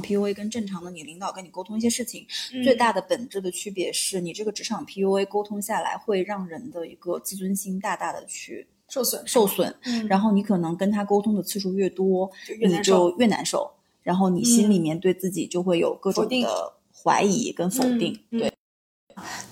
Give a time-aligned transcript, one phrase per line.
[0.00, 2.62] PUA 跟正常的你领导跟你沟通一些事情，嗯。
[2.62, 10.06] 最大的本质的区别是你这个职场 PUA 沟通下来，会让人的一个自尊心大大的去受损受损，嗯。
[10.06, 13.68] 然后你可能跟他沟通的次数越多，就越你就越难受，
[14.02, 14.80] 然后你心里嗯。
[14.80, 16.72] 面对自己就会有各种的
[17.02, 18.40] 怀疑跟否定，嗯嗯。
[18.40, 18.52] 对。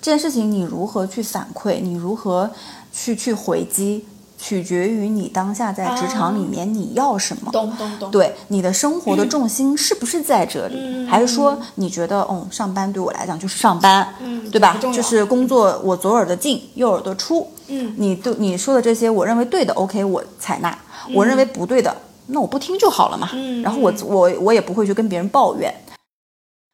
[0.01, 2.51] 这件事情你如何去反馈，你如何
[2.91, 4.03] 去去回击，
[4.43, 7.51] 取决于你当下在职场里面你要什么。
[7.51, 20.71] 懂懂懂，对你的生活的重心是不是在这里，嗯还是说你觉得，哦，上班对我来讲就是上班，嗯对吧就是工作我左耳朵进右耳朵出，嗯你对你说的这些，我认为对的，OK，我采纳；
[21.13, 23.29] 我认为不对的，那我不听就好了嘛。
[23.33, 25.71] 嗯然后我嗯我我也不会去跟别人抱怨。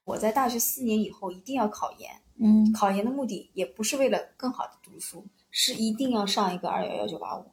[0.05, 2.09] 我在大学四年以后一定要考研，
[2.41, 7.43] 嗯考研的目的也不是为了更好的读书，是一定要上一个二幺幺九八五。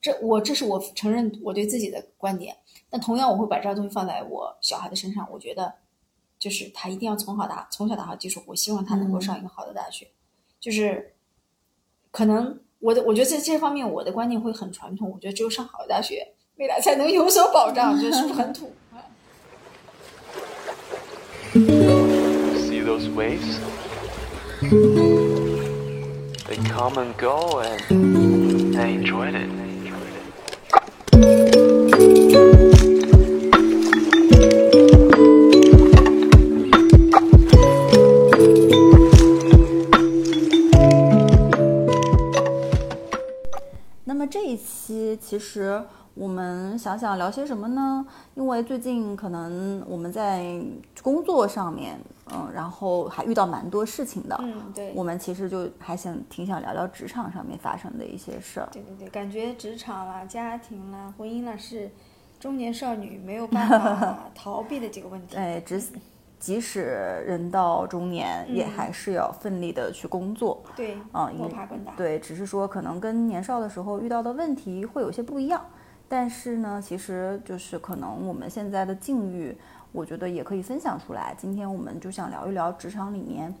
[0.00, 2.56] 这我这是我承认我对自己的观点，
[2.88, 5.28] 但同样我会把这套东西放在我小孩的身上。
[5.30, 5.74] 我觉得，
[6.38, 10.06] 就是他一定要从好打从小打好基础，我希望他能够嗯上一个好的大学。
[10.60, 11.14] 就是
[12.10, 18.00] 可能我的我觉得在这方面我的观念会很传统，我觉得只有上好的大学，未来才能有所保障。
[18.00, 18.72] 这是不是很土？
[21.54, 23.58] See those waves?
[26.46, 29.67] They come and go, and I enjoyed it.
[45.20, 45.82] 其实
[46.14, 48.06] 我们想想聊些什么呢？
[48.34, 50.60] 因为最近可能我们在
[51.02, 51.98] 工作上面，
[52.32, 54.36] 嗯，然后还遇到蛮多事情的。
[54.42, 54.92] 嗯，对。
[54.94, 58.68] 我们其实就还想挺想聊聊职场上面发生的一些事儿。
[58.72, 61.90] 对对对，感觉职场啦、家庭啦、婚姻啦是
[62.40, 65.36] 中年少女没有办法 逃避的几个问题。
[65.36, 65.80] 哎，即
[66.38, 66.80] 即使
[67.26, 70.62] 人到中年，也嗯还是要奋力的去工作。
[70.76, 71.92] 对，嗯，摸因爬滚打。
[71.92, 75.64] 对，只是说可能跟年少的时候遇到的问题会有些不一样，
[76.08, 79.56] 但是呢，其实就是可能我们现在的境遇，
[79.92, 81.34] 我觉得也可以分享出来。
[81.36, 83.52] 今天我们就想聊一聊职场里面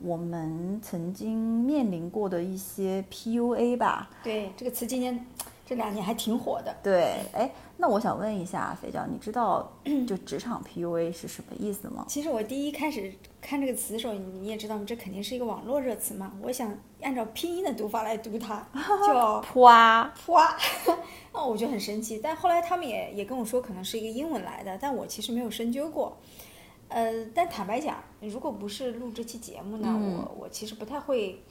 [0.00, 4.10] 我们曾经面临过的一些 PUA 吧。
[4.22, 5.24] 对这个词今年
[5.72, 6.76] 这两年还挺火的。
[6.82, 9.72] 对，哎，那我想问一下肥娇，你知道
[10.06, 12.04] 就职场 PUA 是什么意思吗？
[12.06, 13.10] 其实我第一开始
[13.40, 16.30] 看这个词的时候，你也知道，这肯定是一个网络热词嘛。
[16.42, 18.66] 我想按照拼音的读法来读它，
[19.08, 20.54] 叫 啪，哇，
[21.32, 22.20] 那 我就很生气。
[22.22, 26.18] 但后来他们也也跟我说，可能是一个英文来的，但我其实没有深究过。
[26.88, 31.42] 呃，但坦白讲，如果不是录这期节目呢，嗯我我其实不太会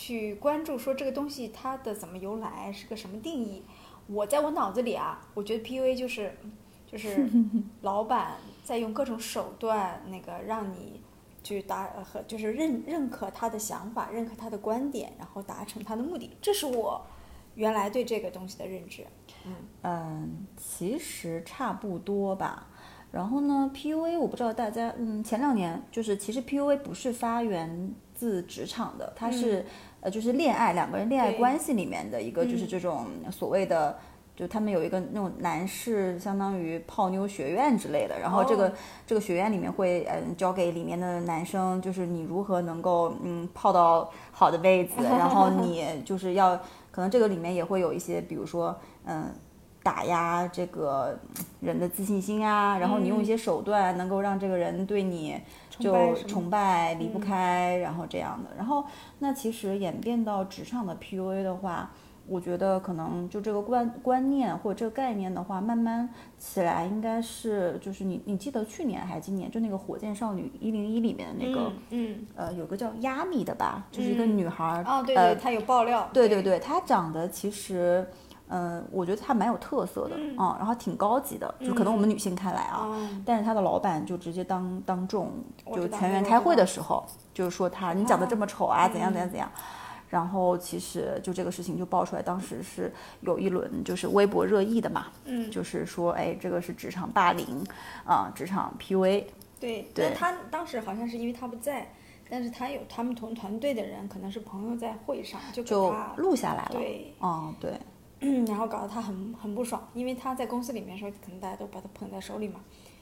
[0.00, 3.64] 去关注说这个东西它的怎么由来，是个什么定义。
[4.06, 6.32] 我在我脑子里啊，我觉得 PUA 就是
[6.86, 7.28] 就 是
[7.82, 11.00] 老板在用各种手段，那个让你
[11.42, 16.30] 去达呃和就是认认可他的想法，认可他的观点，然后达成他的目的。
[16.40, 17.04] 这是我
[17.56, 19.04] 原来对这个东西的认知。
[19.82, 22.68] 嗯，其实差不多吧。
[23.10, 29.64] 然后呢，PUA 我不知道大家，嗯，前两年就是其实 PUA 不是发源自职场的，它是、
[30.00, 33.96] 呃就是恋爱两个人恋爱关系里面的一个就是嗯这种所谓的。
[34.38, 38.72] 就他们有一个那种男士，相当于泡妞学院之类的，然后这个、哦
[39.04, 46.56] 这个学院里面会嗯教给里面的男生，就是你如何能够嗯泡到好的位子，然后 你就是要
[46.92, 48.72] 可能这个里面也会有一些，比如说
[49.06, 49.24] 嗯
[49.82, 51.18] 打压这个
[51.58, 55.36] 人的自信心啊，然后你用一些手段能够让这个人对你
[55.78, 58.50] 就崇拜离不嗯开，然后这样的。
[58.56, 58.84] 然后
[59.18, 61.90] 那其实演变到职场的 PUA 的话，
[62.26, 76.08] 我觉得可能就这个观观念或者这个概念的话，慢慢起来应该是就是你你记得去年还是今年就那个火箭少女一零一里面的那个、嗯呃有个叫亚米的吧，就是一个嗯女孩儿、哦，对呃对，他有爆料。
[76.12, 78.06] 对对对，她长得其实，
[78.48, 85.32] 嗯、我觉得他蛮有特色的，嗯，然后挺高级的，就可能我们女性看来啊，嗯但是他的老板就直接当当众
[85.74, 89.50] 就全员开会的时候，就是说他你长得这么丑啊，怎样怎样嗯怎样。
[90.10, 92.90] 然后其实就这个事情就爆出来，当时是
[93.20, 97.62] 有一轮就是微博热议的嘛，嗯，就是说哎这个是职场霸凌
[98.06, 99.24] 啊、职场 PUA，
[99.60, 101.86] 对，对但他当时好像是因为他不在，
[102.30, 107.78] 但是他有他们同团队的人，可能是朋友在会上就录下来了，对，嗯对，
[108.48, 112.60] 然后搞得他很很不爽，因为他在公司里面的时候，可能大家都把他捧在手里嘛，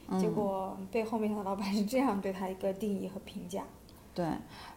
[0.08, 3.64] 嗯结果被后没想到老板是这样对他一个定义和评价。
[4.14, 4.26] 对，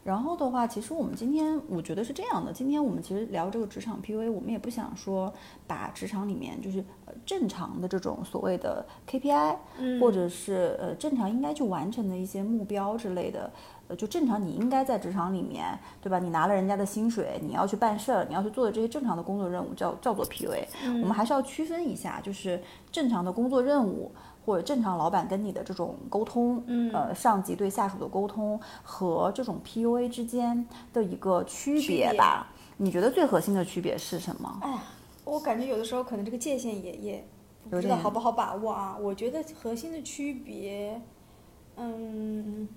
[0.04, 5.34] 然后的话，其实我们今天我觉得是这样的，今天我们其实聊这个职场 PUA，我们也不想说
[5.66, 13.50] 把职场里面就是呃正常的这种所谓的 KPI，、或者是呃正常应该去完成的一些目标之类的。
[13.90, 16.20] 呃，就正常，你应该在职场里面，对吧？
[16.20, 20.64] 你拿了人家的薪水，你要去办事儿，你要去做的这些正常的工作任务，叫叫做 PUA。
[21.02, 24.12] 我们还是要区分一下，就是正常的工作任务，
[24.46, 32.54] 或者正常老板跟你的这种沟通，嗯，呃，上级对下属的沟通和这种 PUA 之间的一个区别吧。
[32.78, 34.60] 你觉得最核心的区别是什么？
[34.62, 34.84] 哎呀，
[35.26, 37.28] 我感觉有的时候可能这个界限也也
[37.70, 38.96] 不知道好不好把握啊。
[39.02, 41.02] 我觉得核心的区别，
[41.76, 42.68] 嗯，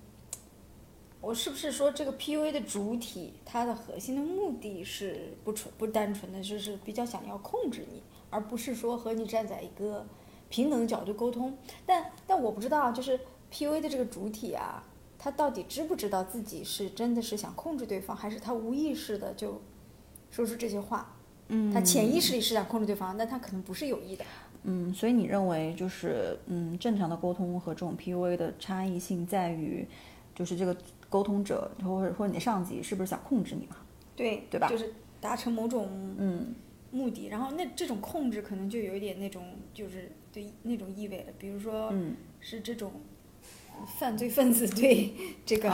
[1.23, 10.05] 我是不是说这个 PUA 的主体，它的核心的目的是不纯不单纯的，就是比较想要控制你，而不是说和你站在一个
[10.49, 11.57] 平等的角度沟通。
[11.85, 13.17] 但但我不知道，就是
[13.53, 14.83] PUA 的这个主体啊，
[15.17, 19.61] 他到底知不知道自己是真的是想控制对方，还是他无意识的就
[20.29, 21.15] 说出这些话？
[21.47, 24.25] 嗯，他潜意识里是想控制对方，但他可能不是有意的。
[24.63, 29.87] 嗯，所以你认为就是嗯，正常的沟通和这种 PUA 的差异性在于，
[30.35, 30.75] 就是这个
[31.13, 33.75] 沟通者或者或者你的上级是不是想控制你嘛？
[34.15, 34.67] 对对吧？
[34.67, 35.87] 就是达成某种
[36.17, 36.55] 嗯。
[36.89, 39.43] 目的，然后那这种控制可能就有一点那种
[39.75, 42.15] 就是对那种意味了，比如说嗯。
[42.39, 42.91] 是这种
[43.99, 45.13] 犯罪分子对
[45.45, 45.69] 这个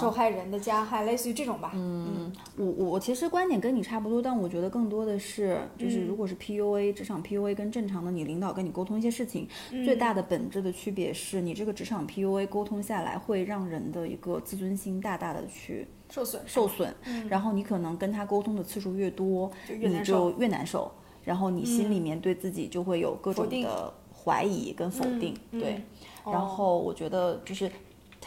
[0.00, 1.72] 受害人的加害，类似于这种吧。
[1.74, 6.06] 嗯，我我我其实观点跟你差不多，但我觉得更多的是，就是嗯。
[6.06, 9.84] 如果是 PUA 职场 PUA 跟正常的你领导跟你沟通一些事情，嗯。
[9.84, 16.94] 最大的本质的区别是你这个职场 PUA 沟通下来会让人的一个自尊心大大的去受损受损，
[17.28, 20.90] 然后你可能跟他沟通的次数越多，就越你难受就越难受，
[21.24, 25.82] 然后你心里面对自己就会有各种的怀疑跟否定，嗯对，嗯
[26.26, 27.70] 然后我觉得就是。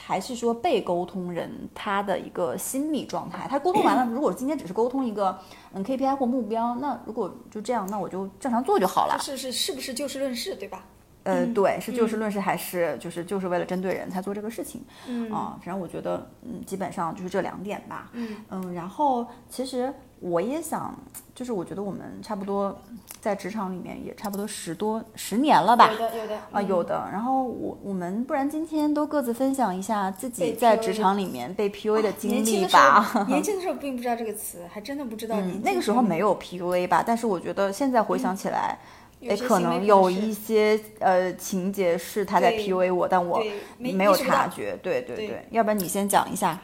[0.02, 5.38] 还是说被沟通人他的一个心理状态，他沟通完了，如果今天只是沟通一个
[5.74, 9.18] 嗯 KPI 或目标，那如果就这样，那我就正常做就好了。
[9.20, 10.86] 是是是不是就事论事，对吧？
[11.24, 14.82] 呃，对，是就事论事，还是就是就是为了针对人才做这个事情？
[15.06, 18.10] 嗯啊，反正我觉得，嗯，基本上就是这两点吧。
[18.14, 20.94] 嗯然后其实我也想，
[21.34, 22.78] 就是我觉得我们差不多
[23.22, 25.90] 在职场里面也差不多十多十年了吧？
[25.92, 27.10] 有的有的啊，嗯有的。
[27.12, 33.02] 然后我我们不然今天都各自分享一下自己在职场里面被 PUA 的经年轻的时历吧。
[33.02, 35.54] 候， 年轻的时候并不知道这个词，还真的不知道你。
[35.54, 38.78] 嗯那个时候没有 PUA 吧，但是我觉得现在回想起来，
[39.22, 43.42] 哎，有些可能有一些呃情节是他在 PUA 我，但我
[43.78, 44.78] 没没有察觉。
[44.84, 46.60] 对对对对，要不然你先讲一下。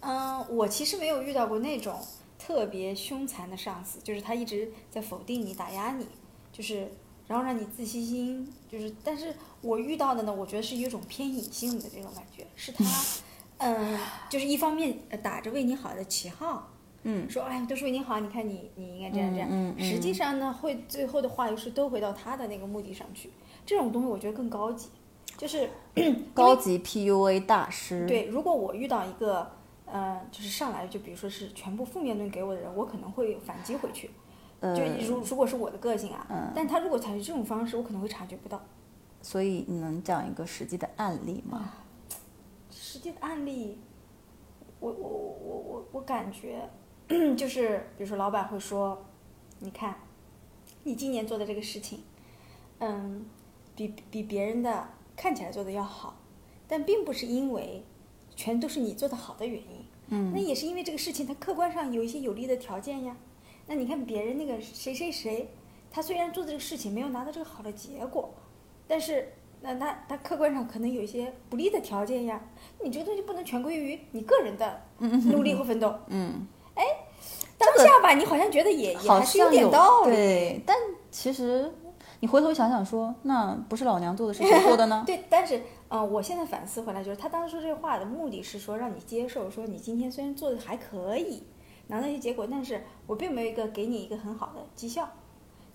[0.00, 1.94] 嗯，我其实没有遇到过那种
[2.44, 6.06] 特别凶残的上司，就是他一直在否定你、打压你，
[6.52, 6.86] 就是
[7.26, 12.84] 然后让你自信心，就是，但是我遇到的呢，我觉得是有一种偏隐性的这种感觉，是他，
[13.64, 13.98] 嗯，
[14.28, 16.68] 就是一方面呃打着为你好的旗号，
[17.04, 23.30] 嗯说哎都是为你好，你看你你应该这样这样，嗯嗯实际上呢，会最后的话又是都回到他的那个目的上去，
[23.64, 24.90] 这种东西我觉得更高级，
[25.38, 25.70] 就是
[26.34, 28.06] 高级 PUA 大师。
[28.06, 29.50] 对，如果我遇到一个，
[29.94, 34.10] 呃，就是上来就比如说是全部负面论给我的人，我可能会反击回去。
[34.58, 38.60] 呃就如如果是我的个性啊，但他如果采取这种方式，我可能会察觉不到。
[39.22, 41.74] 所以你能讲一个实际的案例吗？
[42.72, 43.78] 实际的案例，
[44.80, 46.68] 我我我我我我感觉，
[47.38, 49.00] 就是比如说老板会说，
[49.60, 49.94] 你看，
[50.82, 52.02] 你今年做的这个事情，
[52.80, 53.24] 嗯，
[53.76, 56.16] 比比别人的看起来做的要好，
[56.66, 57.84] 但并不是因为
[58.34, 63.16] 全都是你做的好的原因，嗯那也是因为这个事情它客观上有一些有利的条件呀。
[63.66, 65.48] 那你看别人那个谁谁谁，
[65.90, 68.32] 他虽然做的这个事情没有拿到这个好的结果，
[68.86, 69.32] 但是
[69.62, 72.40] 那他他客观上可能有一些不利的条件呀。
[72.82, 75.94] 你这个东西不能全归于你个人的努力和奋斗。
[76.08, 76.84] 嗯，哎
[77.56, 80.10] 当下吧，你好像觉得也也还是有点道理。
[80.10, 80.76] 对，但
[81.10, 81.72] 其实
[82.20, 85.04] 你回头想想说，那不是老娘做的，是谁做的呢？
[85.06, 85.62] 对，但是，
[86.00, 91.44] 嗯、我现在反思回来，就是他当时说这话的目的是说让你接受，说你今天虽然做的还可以，
[91.86, 95.08] 拿到一些结果，但是我并没有一个给你一个很好的绩效。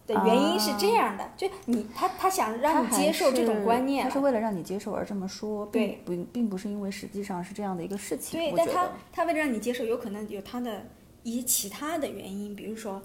[0.07, 8.39] 的原因是这样的，就你他他想让你接受这种观念了，他是为了让你接受而这么说，并不并不是因为实际上是这样的一个事情。
[8.39, 10.83] 对，但他他为了让你接受，有可能有他的
[11.21, 12.99] 一些其他的原因，比如说，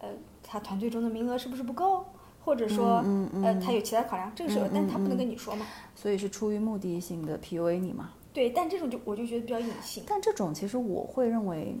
[0.00, 0.10] 呃，
[0.42, 2.04] 他团队中的名额是不是不够，
[2.42, 5.66] 或者说，嗯嗯呃，他有其他考量，这个时候，但是他不能跟你说嘛。
[5.94, 8.10] 所以是出于目的性的 PUA 你嘛？
[8.32, 10.04] 对，但这种就我就觉得比较隐性。
[10.06, 11.76] 但这种其实我会认为，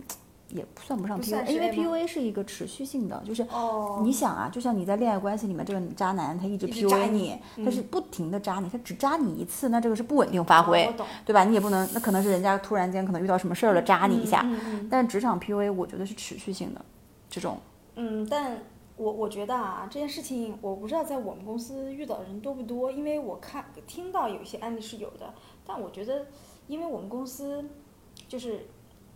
[0.48, 10.92] 也算不上 PUA，因为 PUA 是一个持续性的，就是哦你想啊，就像你在恋爱关系里面，这个渣男他一直 PUA 你你，他是不停的渣你，他只渣你一次，那这个是不稳定发挥，
[11.24, 11.44] 对吧？
[11.44, 14.44] 你也不能，那可能是人家突然间可能遇到什么事儿了，渣你一下。
[14.90, 16.84] 但职场 PUA 我觉得是持续性的，
[17.30, 17.56] 这种
[17.94, 18.58] 嗯，但
[19.00, 25.32] 我我觉得啊，这件事情我不知道在我们公司遇到的人多不多，因为我看听到有一些案例是有的，
[25.64, 26.26] 但我觉得，
[26.66, 27.64] 因为我们公司
[28.28, 28.68] 就是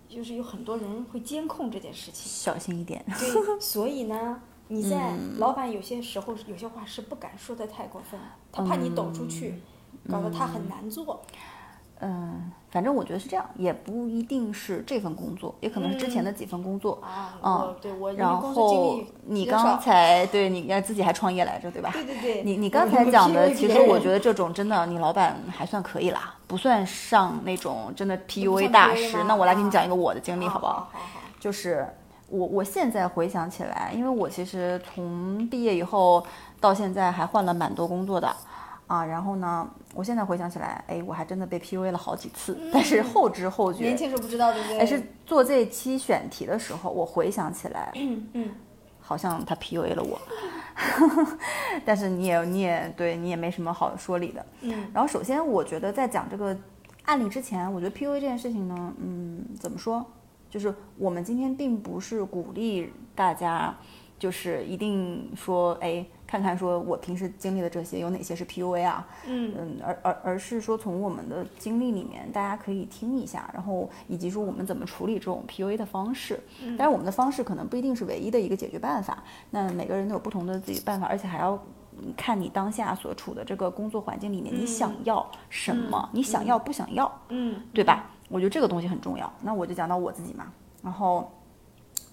[0.09, 3.05] 就是有很多人会监控这件事情，小心一点。
[3.19, 8.19] 对，所以呢，你在嗯老板有些时候有些话是不敢说的太过分，
[8.51, 9.61] 他怕你抖出去，
[10.09, 11.21] 搞得他很难做。
[11.31, 11.39] 嗯，
[12.71, 17.01] 反正我觉得是这样，也不一定是这份工作，也可能是之前的几份工作。
[17.03, 21.91] 啊，嗯对我然后你刚才对你要自己还创业来着，对吧？
[21.95, 29.23] 对对对，你你刚才讲的，其实我觉得这种真的，你老板还算可以啦，不算上那种真的 PUA 大师。
[29.25, 30.73] 那我来给你啊讲一个我的经历，好不好？
[30.73, 31.01] 好好，
[31.39, 31.87] 就是
[32.29, 36.27] 我我现在回想起来，因为我其实从毕业以后
[36.61, 38.35] 到现在还换了蛮多工作的。
[38.87, 43.85] 啊，然后呢，我现在回想起来，哎，我还真的被 PUA 了好几次，但是后知后觉。
[43.85, 44.79] 年轻时候不知道对不对？
[44.81, 48.49] 哎，是做这期选题的时候，我回想起来，嗯嗯
[49.01, 50.19] 好像他 PUA 了我，
[51.85, 54.45] 但是你也你也对你也没什么好说理的。
[54.63, 56.57] 嗯然后首先，我觉得在讲这个
[57.05, 60.05] 案例之前，我觉得 PUA 这件事情呢，嗯，怎么说？
[60.49, 63.77] 就是我们今天并不是鼓励大家，
[64.19, 69.07] 就是一定说，哎，看看说我平时经历的这些有哪些是 PUA 啊？
[69.27, 69.55] 嗯。
[69.59, 76.41] 嗯，而而而是说从我们的经历里面，大家可以听一下，然后以及说我们怎么处理这种 PUA 的方式。
[76.63, 76.77] 嗯。
[76.77, 81.53] 当然，我们的方式可能不一定是唯一的一个解决办法，那每个人都有不同的自己办法，而且还要
[81.99, 88.11] 嗯看你当下所处的这个工作环境里面，你想要什么，你想要不想要，嗯，对吧？
[88.31, 89.31] 我觉得这个东西很重要。
[89.43, 90.47] 那我就讲到我自己嘛，
[90.83, 91.31] 然后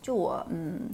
[0.02, 0.90] 就我嗯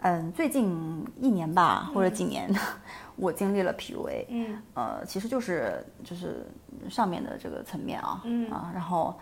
[0.00, 2.48] 嗯最近一年吧，或者几年，
[3.16, 4.62] 我经历了 PUA，嗯。
[4.74, 6.46] 呃，其实就是就是
[6.88, 8.50] 上面的这个层面啊，嗯。
[8.50, 9.18] 啊，然后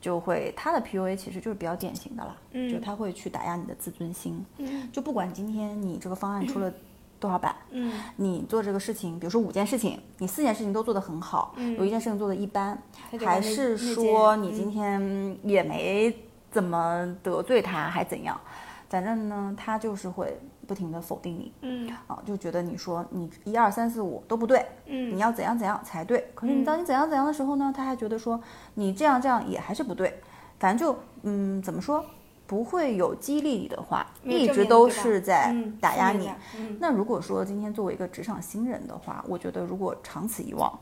[0.00, 2.72] 就会他的 PUA 其实就是比较典型的啦，嗯。
[2.72, 4.88] 就他会去打压你的自尊心，嗯。
[4.92, 6.72] 就不管今天你这个方案出了
[7.18, 7.92] 多少版，嗯。
[8.14, 11.76] 你做这个事情，比如说五件事情，你四件事情都做得很好，嗯。
[11.76, 12.80] 有一件事情做得一般，
[13.20, 14.54] 还是说你嗯。
[14.54, 16.16] 今天也没
[16.50, 18.40] 怎么得罪他，还怎样？
[18.88, 21.90] 反正呢，他就是会不停的否定你嗯。
[22.06, 25.14] 啊，就觉得你说你一二三四五都不对，嗯。
[25.14, 26.30] 你要怎样怎样才对。
[26.34, 28.40] 可是你当你怎样怎样的时候呢，他还觉得说
[28.74, 30.20] 你这样这样也还是不对。
[30.58, 32.04] 反正就嗯，怎么说，
[32.46, 35.20] 不会有激励你的话，一直都是？
[35.20, 36.30] 在嗯打压你
[36.78, 40.78] 那如果说今天作为一个职场新人的话，我觉得如果长此以往，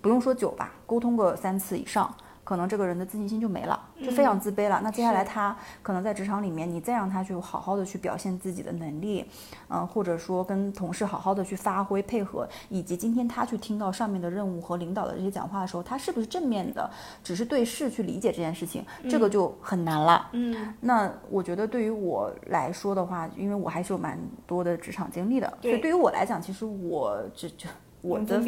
[0.00, 2.14] 不用说久吧，沟通个三次以上，
[2.48, 4.80] 可能这个人的自信心就没了，就非常自卑了。
[4.82, 9.22] 那接下来他可能在职场里面，你再让他去好好的去表现自己的能力，
[9.68, 16.90] 嗯、或者说跟同事好好的去发挥配合，以及今天他去听到上面的任务和领导的这些讲话的时候，他是不是正面的，
[17.22, 20.30] 只是对事去理解这件事情，这个就很难了。
[20.32, 27.68] 嗯那我觉得对于我来说的话，因为我还是有蛮多的职场经历的，所以对对于我来讲，其实我这就
[28.00, 28.40] 我的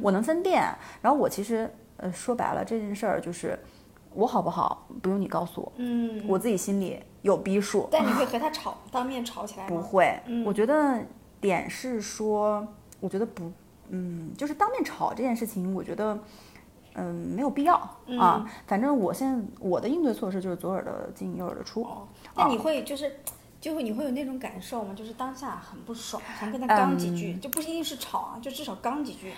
[0.00, 0.62] 我能分辨。
[1.02, 1.68] 然后我其实
[2.00, 3.58] 呃说白了这件事儿就是
[4.12, 7.88] 我好不好不用你告诉我，嗯，我自己心里有逼数。
[7.90, 9.68] 但你会 和他吵，当面吵起来吗？
[9.68, 11.00] 不会，嗯我觉得
[11.40, 12.66] 点是说，
[12.98, 13.50] 我觉得不，
[13.90, 16.18] 嗯，就是当面吵这件事情，我觉得。
[16.94, 18.44] 嗯，没有必要嗯啊。
[18.66, 21.82] 反正我现在我的应对措施就是左耳的进右耳的出。
[21.84, 23.16] 哦，那你会就是。
[23.60, 24.94] 就会你会有那种感受吗？
[24.94, 29.32] 就是当下很不爽，想跟他刚几句，就不一定是吵啊，就至少刚几句，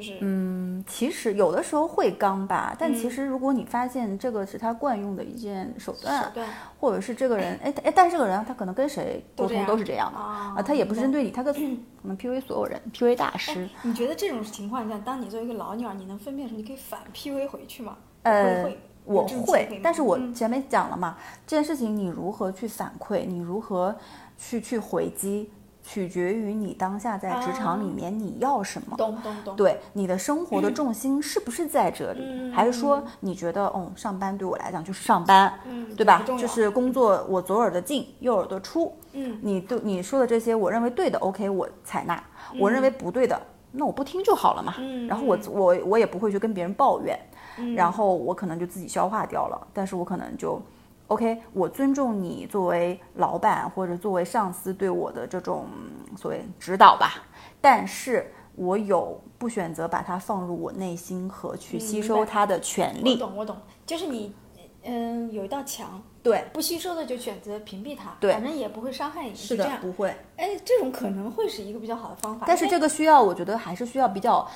[0.00, 11.52] 就是嗯，其实有的时候会刚吧，但其嗯实如果你发现这个是他惯用的一件手段，手段或者是这个人，哎但是这个人他可能跟谁沟通都是这样的啊他也不是针对你，他跟
[12.00, 17.96] 可能 PUA 所有人，PUA 大师，你觉得这种情况下，当你作为一个老鸟，你能分辨出你可以反 PUA 回去吗？
[18.22, 18.72] 呃
[19.04, 21.16] 我会，但是我嗯前面讲了嘛，
[21.46, 23.96] 这件事情你如何去反馈，你如何
[24.38, 25.50] 去去回击，
[25.90, 28.96] 取决于你当下在职场里啊面你要什么。
[28.96, 36.22] 懂懂懂，对你的生活的重心是不是在这里，嗯还是说你觉得，嗯，上班对我来讲就是上班，嗯，对吧？
[36.24, 38.94] 就是工作，我左耳朵进，右耳朵出。
[39.14, 42.14] 嗯你对你说的这些，我认为对的，OK，我采纳；
[42.60, 43.40] 我认为不对的，
[43.72, 44.74] 那我不听就好了嘛。
[44.78, 47.18] 嗯然后我我我也不会去跟别人抱怨，
[47.58, 49.66] 嗯然后我可能就自己消化掉了。
[49.74, 50.62] 但是我可能就
[51.10, 57.22] ，OK，我尊重你作为老板或者作为上司对我的这种嗯所谓指导吧，
[57.60, 58.32] 但是。
[58.56, 63.16] 我有不选择把它放入我内心和去吸收它的权利我利。
[63.16, 64.34] 懂我懂，就是你
[64.82, 69.80] 嗯，有一道墙，对，不吸收的就选择屏蔽它，对反正也不会伤害你，是的这样，。
[69.80, 70.14] 不会。
[70.36, 72.44] 哎，这种可能会是一个比较好的方法。
[72.46, 74.46] 但是这个需要，我觉得还是需要比较，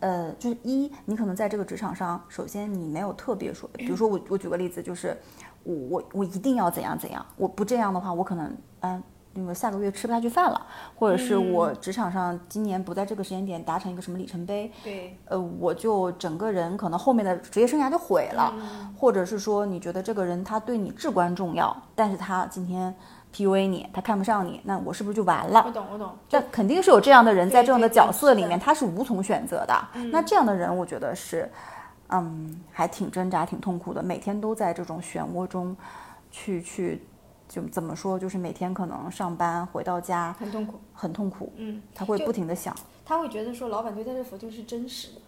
[0.00, 5.16] 呃，就是一，你可能在这个职场上，首先你没有特别说，比如说我我举个例子，就是
[5.64, 9.02] 我我我一定要怎样怎样，我不这样的话，我可能嗯。
[9.36, 18.54] 那个下个月吃不下去饭了，或者是我职场上今年不在这个时间点达成一个什么里程碑，对，呃，我就整个人可能后面的职业生涯就毁了，
[18.96, 22.94] 或者是说你觉得这个人他对你至关重要，但是他今天
[23.34, 25.64] PUA 你，他看不上你，那我是不是就完了？
[25.66, 26.12] 我懂我懂。
[26.30, 29.74] 但肯定是有这样的人在这样的角色里面，他是无从选择的。
[30.12, 31.50] 那这样的人，我觉得是，
[32.08, 35.76] 嗯，还挺挣扎、挺痛苦的，每天都在这种漩涡中
[36.30, 37.02] 去去，
[37.48, 45.20] 就怎么说，就是每天可能上班回到家很痛苦，很痛苦，嗯，他会不停的想他会觉得说老板对他的否定是真实的，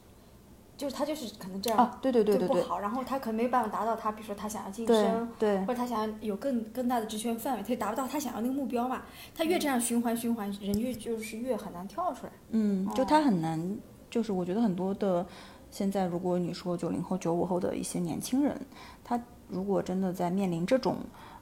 [0.77, 9.03] 就是他就是可能这样啊，对对对对对不好，然后他可能没有办法达到他，比如说他想要晋升，对或者他想要有更更大的职权范围，他就达不到他想要那个目标嘛。
[9.35, 12.33] 他越这样循环循环，人越就是越很难跳出来。
[12.51, 13.79] 嗯，就他很难，
[14.11, 15.27] 就是我觉得很多的
[15.71, 18.59] 现在，如果你说九零后、九五后的一些年轻人，
[19.05, 20.97] 他如果真的在面临这种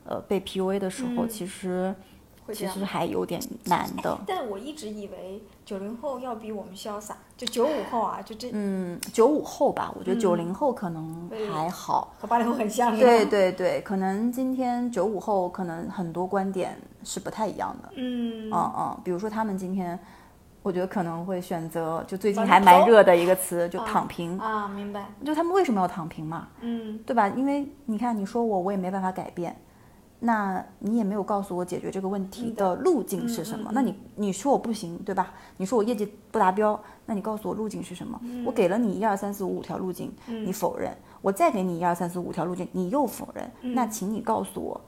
[0.05, 1.95] 呃被 PUA 的时候，嗯其实
[2.45, 4.19] 会其实还有点难的。
[4.27, 12.13] 但我一直以为九零后要比我们潇洒，就九五后啊，就这嗯，九五后吧，我觉得嗯九零后可能还好。
[12.19, 17.91] 和八零后很像，对，对对，可能今天九五后可能很多观点是不太一样的。
[17.97, 19.99] 嗯嗯嗯，比如说他们今天，
[20.65, 24.39] 我觉得可能会选择，就最近还蛮热的一个词，就啊躺平。
[24.39, 26.49] 啊，明白，就他们为什么要躺平嘛？
[26.63, 27.29] 嗯对吧？
[27.29, 29.55] 因为你看，你说我，我也没办法改变，
[30.21, 33.71] 那你也没有告诉我解决这个问题的路径是什么。
[33.75, 35.35] 那你你说我不行，对吧？
[35.59, 38.19] 你说我业绩不达标，那你告诉我路径是什么？
[38.23, 40.91] 嗯我给了你一二三四五五条路径，你否认；
[41.21, 43.75] 我再给你一二三四五条路径，你又否认。
[43.75, 44.81] 那请你告诉我，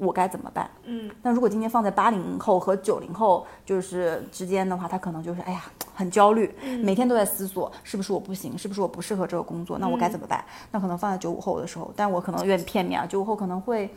[0.00, 0.68] 我该怎么办？
[0.84, 5.62] 嗯那如果今天放在八零后和九零后就是之间的话，他可能就是哎呀
[5.94, 6.52] 很焦虑，
[6.82, 10.42] 每天都在思索是不是我不行，是不是我不适合这个工作，那我该怎么办？
[10.72, 13.90] 那可能放在九五后的时候，但我可能有点片面啊，九五后可能会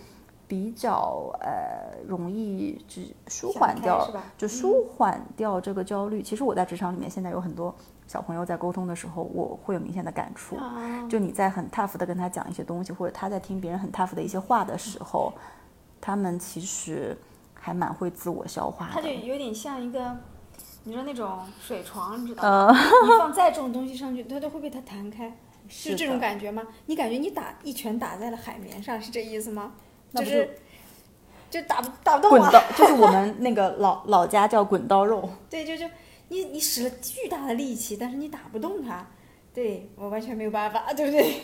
[0.46, 4.08] 比较呃容易只舒缓掉
[4.38, 6.22] 就舒缓掉这个焦虑。
[6.22, 7.74] 其实我在职场里面现在有很多
[8.06, 10.58] 小朋友在沟通的时候，我会有明显的感触。
[10.58, 15.32] 啊，就你在很 tough 的跟他讲一些东西，或者他在听别人很 tough 的一些话的时候，
[16.06, 17.18] 他们其实
[17.54, 19.08] 还蛮会自我消化的它就。
[19.10, 20.18] 有点像一个，
[20.84, 22.74] 你说那种水床，你知道吗？
[22.76, 25.32] 你放再重的东西上去，它都会被它弹开，
[25.70, 26.62] 是这种感觉吗？
[26.88, 29.72] 你感觉你打一拳打在了海绵上，是这意思吗？
[30.14, 30.58] 就是
[31.50, 35.30] 就打不打不动啊滚刀， 就是我们那个老老家叫滚刀肉。
[35.50, 35.90] 对，就就
[36.28, 39.08] 你你使了巨大的力气，但是你打不动它，
[39.54, 41.44] 对我完全没有办法，对不对？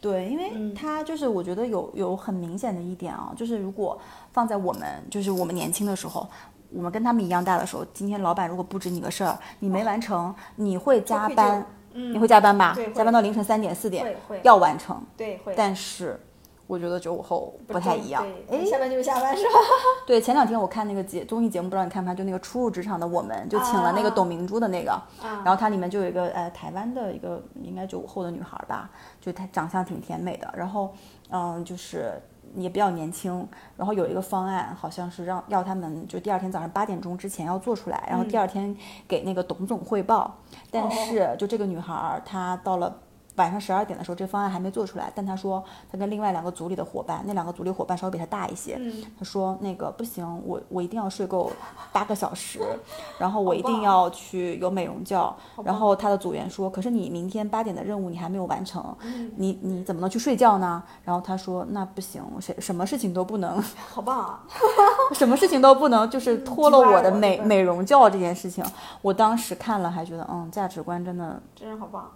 [0.00, 0.74] 对，因为嗯。
[0.74, 3.98] 他就是我觉得有有很明显的一点啊，就是如果
[4.32, 6.28] 放在我们就是我们年轻的时候。
[6.70, 15.02] 我们跟他们一样大的时候，今天老板如果布置你个事儿，你没完成，你会加班，嗯，你会加班吧加班到凌晨三点四点要完成。
[15.16, 15.54] 对会。
[15.56, 16.20] 但是
[16.68, 18.22] 我觉得九五后不太一样。
[18.46, 19.50] 对，哎，下班就是下班是吧？
[20.06, 22.14] 对，前两天我看那个节综艺节目，不知道你看没看？
[22.16, 30.92] 就那个初入职场的我们，就请了那个啊董明珠的那个，啊然后它里面就有一个呃台湾的一个应该九五后的女孩吧，就她长相挺甜美的，然后
[31.30, 32.12] 嗯就是
[32.54, 38.76] 也比较年轻，然后有一个方案好像是让要他们就第二天早上八点钟之前要做出来，然后第二天
[39.08, 40.36] 给那个董总汇报，
[40.70, 42.94] 但是就这个女孩儿她到了。
[43.38, 51.50] 晚上十二点的时候，这方案还没做出来，但他说他跟另外两个组里的伙伴，那两个组里伙伴稍微比他大一些，嗯他说那个不行，我我一定要睡够
[51.92, 52.60] 八个小时，
[53.18, 55.34] 然后我一定要去有美容觉。
[55.64, 60.82] 然后他的组员说，可是你明天八点的任务你还没有完成，嗯你你怎么能去睡觉呢？
[61.04, 64.44] 然后他说那不行，谁什么事情都不能， 好棒啊！
[65.14, 68.64] 什么事情都不能，就是拖了我的美美容觉这件事情。
[69.02, 72.10] 我当时看了还觉得，嗯，价值观真的真是好棒。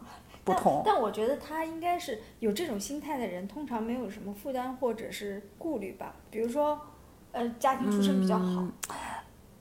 [0.45, 0.83] 但不同。
[0.85, 6.15] 但我觉得他应该是有这种心态的人，通常没有什么负担或者是顾虑吧。
[6.31, 6.81] 比如说，
[7.33, 8.73] 呃，家庭出身比较好，嗯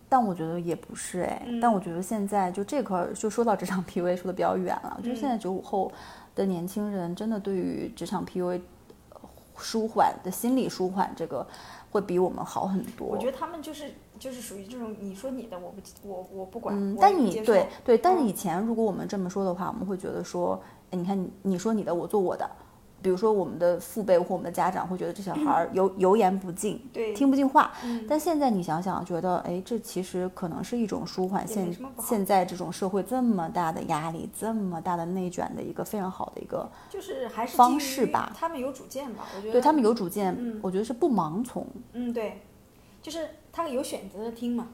[0.09, 5.89] 但我觉得也不是哎，嗯但我觉得现在就这块儿就说到职场 PUA 说的比较远了，嗯就是现在九五后
[6.35, 8.59] 的年轻人真的对于职场 PUA
[9.11, 9.19] 呃
[9.57, 11.47] 舒缓的心理舒缓这个
[11.91, 13.07] 会比我们好很多。
[13.07, 16.75] 我觉得他们就是就是属于这种你说你的，我不我我不管。
[16.77, 22.47] 嗯，但你对对，但是嗯以前如果我们这么说的话，我们会觉得说，哎，你看你你说你的，我做我的，
[23.01, 27.71] 比如说我们的父辈或我们的家长会觉得这小孩儿油 油盐不进，对听不进话。
[27.83, 41.65] 嗯但现在你想想，觉得哎，这其实可能是一种舒缓现现在这种社会这么大的压力、这么大的内卷的一个非常好的一个，就是还是方式吧他们有主见吧，我觉得对他们有主见，嗯我觉得是不盲从。
[41.93, 42.39] 嗯对，
[43.01, 44.69] 就是他有选择的听嘛，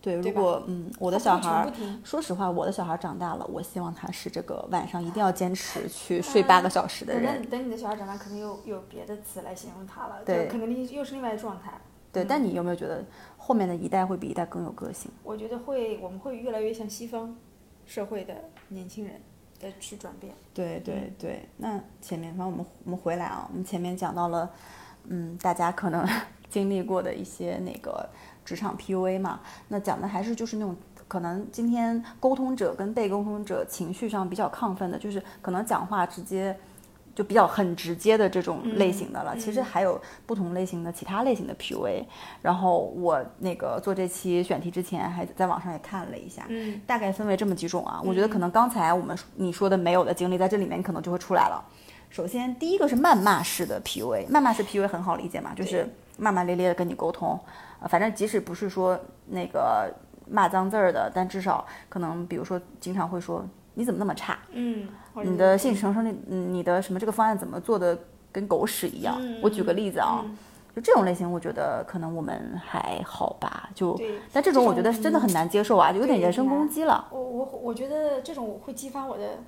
[0.00, 1.72] 对，如果嗯，我的小孩儿
[2.04, 7.42] 说实话，我的小孩儿长大了，我希望他是这个晚上一定要坚持去睡八个小时的等人。
[7.42, 11.72] 等等你的小孩长大，可能又有别的词来形容他了，对就可能另又是另外的状态。
[12.12, 13.04] 对，嗯但你有没有觉得
[13.36, 15.10] 后面的一代会比一代更有个性？
[15.22, 17.36] 我觉得会，我们会越来越像西方
[17.86, 18.34] 社会的
[18.68, 19.20] 年轻人
[19.60, 20.32] 的去转变。
[20.54, 24.50] 对对对，那前面，反正我们我们回来啊，我们前面讲到了，
[25.04, 26.06] 嗯，大家可能
[26.48, 28.08] 经历过的一些那个
[28.44, 36.56] 职场 PUA 嘛，那讲的还是就是那种可能今天沟通者跟被沟通者情绪上比较亢奋的，就是可能讲话直接。
[37.14, 42.04] 就比较很直接的这种类型的了，其实还有不同类型的其他类型的 PUA。
[42.40, 48.00] 然后我那个做这期选题之前，还在网上也看了一下，嗯大概分为这么几种啊。
[48.04, 51.60] 我觉得可能刚才我们你说的没有的经历，在这里面可能就会出来了。
[52.08, 57.38] 首先，第一个是谩骂式的 PUA，谩骂式 PUA 很好理解嘛，就是骂骂咧咧的跟你沟通，
[57.80, 59.90] 呃，反正即使不是说那个
[60.28, 63.42] 骂脏字儿的，但至少可能比如说经常会说
[63.74, 64.88] 你怎么那么差，嗯，
[65.22, 67.96] 你的信息承受力，嗯，你的什么这个方案怎么做的
[68.30, 69.16] 跟狗屎一样？
[69.20, 70.36] 嗯我举个例子啊，嗯
[70.76, 73.98] 就这种类型，我觉得可能我们还好吧，就
[74.32, 79.38] 但这种我觉得真的很难接受啊，就有点人身攻击了，我我我觉得这种会激发我的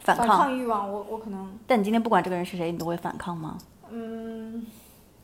[0.00, 0.16] 反。
[0.16, 3.56] 抗欲望，我我可能但你今天不管这个人是谁，你都会反抗吗？
[3.90, 4.64] 嗯，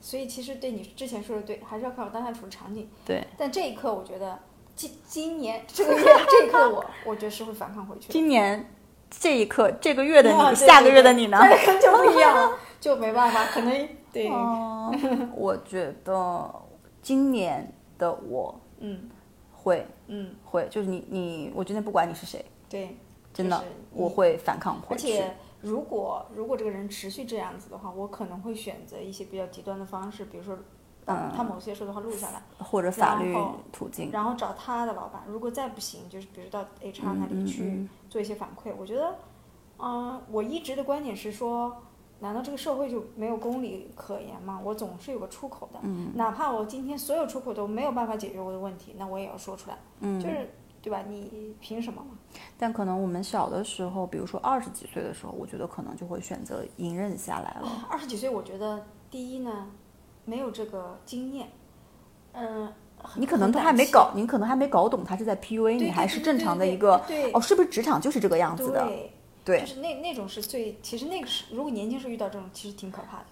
[0.09, 2.89] 所以其实对你之前说的对，还是要看我当下处的场景。
[3.05, 4.39] 对，但这一刻，我觉得
[4.75, 8.11] 今今年这个月这一刻的我，我觉得是会反抗回去。
[8.11, 8.73] 今年
[9.11, 11.39] 这一刻，这个月的你，啊下个月的你呢？
[11.79, 14.91] 就不一样了，就没办法，可能 对，哦，
[15.37, 16.55] 我觉得
[17.03, 19.11] 今年的我嗯
[19.53, 22.97] 会嗯，会，就是你你，我今天不管你是谁，对，
[23.35, 25.13] 真的就是我会反抗回去。
[25.13, 30.57] 而且如果如果这个人持续这样子的话，我可能会选择一些比较极端的方式，比如说
[31.05, 33.35] 把他某些说的话录下来，或者法律
[33.73, 34.11] 途径。
[34.13, 35.23] 然后找他的老板。
[35.27, 38.73] 如果再不行，就是比如到 HR 那嗯里去嗯做一些反馈。
[38.79, 39.17] 我觉得，
[39.79, 41.77] 嗯、我一直的观点是说，
[42.21, 44.61] 难道这个社会就没有公理可言吗？
[44.63, 51.03] 我总是有个出口的，嗯哪怕我今天所有出口都没有办法解决我的问题，那我也要说出来，嗯，就是对吧？
[51.09, 52.17] 你凭什么嘛？
[52.57, 57.87] 但可能我们小的时候，比如说二十几岁的时候，我觉得可能就会选择隐忍下来了。
[57.91, 59.67] 二十几岁，我觉得第一呢，
[60.25, 61.49] 没有这个经验，
[62.33, 62.73] 嗯、
[63.17, 68.87] 你可能都还没搞，你可能还没搞懂他是在 PUA 你，还是正常的一个对哦，是不是职场就是这个样子的？
[68.87, 69.13] 对，
[69.45, 73.25] 对就是那那种是最，其实那个是如果年轻时候遇到这种，其实挺可怕的。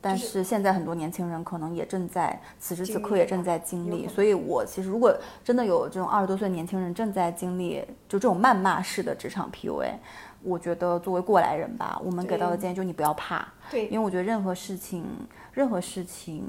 [0.00, 9.94] 但是是现在很多年轻人可能也正在此时此刻也正在经历，所以我其实如果真的有这种二十多岁年轻人正在经历就这种谩骂式的职场 PUA，
[10.42, 15.04] 我觉得作为过来人吧，我们给到的建议就是你不要怕，对因为我觉得任何事情，
[15.52, 16.44] 任何事情，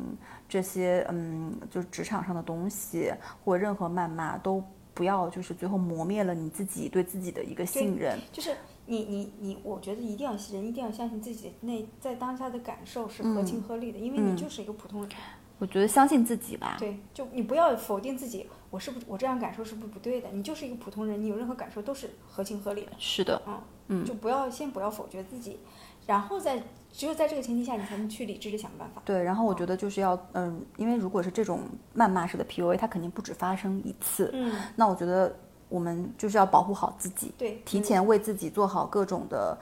[0.48, 3.12] 这些嗯，就是职场上的东西
[3.44, 8.20] 或任何谩骂都不要就是最后磨灭了你自己对自己的一个信任。
[8.32, 8.56] 就是
[8.90, 15.12] 你你你，我觉得一定要人一定要相信自己那在当下的感受是合情合理的，因为嗯你就是一个普通人。
[15.60, 16.78] 我觉得相信自己吧。
[16.80, 20.30] 对，就你不要否定自己，我是不是我这样感受是不是不对的？
[20.32, 22.92] 你就是一个普通人，你有任何感受都是合情合理的。
[22.98, 25.60] 是的，嗯嗯就不要先不要否决自己，
[26.08, 29.02] 然后再只有在这个前提下，你才能去理智的想办法。
[29.04, 34.30] 对，然后我觉得就是要，嗯，因为如果是这种谩骂式的 PUA，它肯定不止发生一次。
[34.34, 35.36] 嗯，那我觉得
[35.70, 39.58] 我们就是要保护好自己，对，提前为自己做好各种的，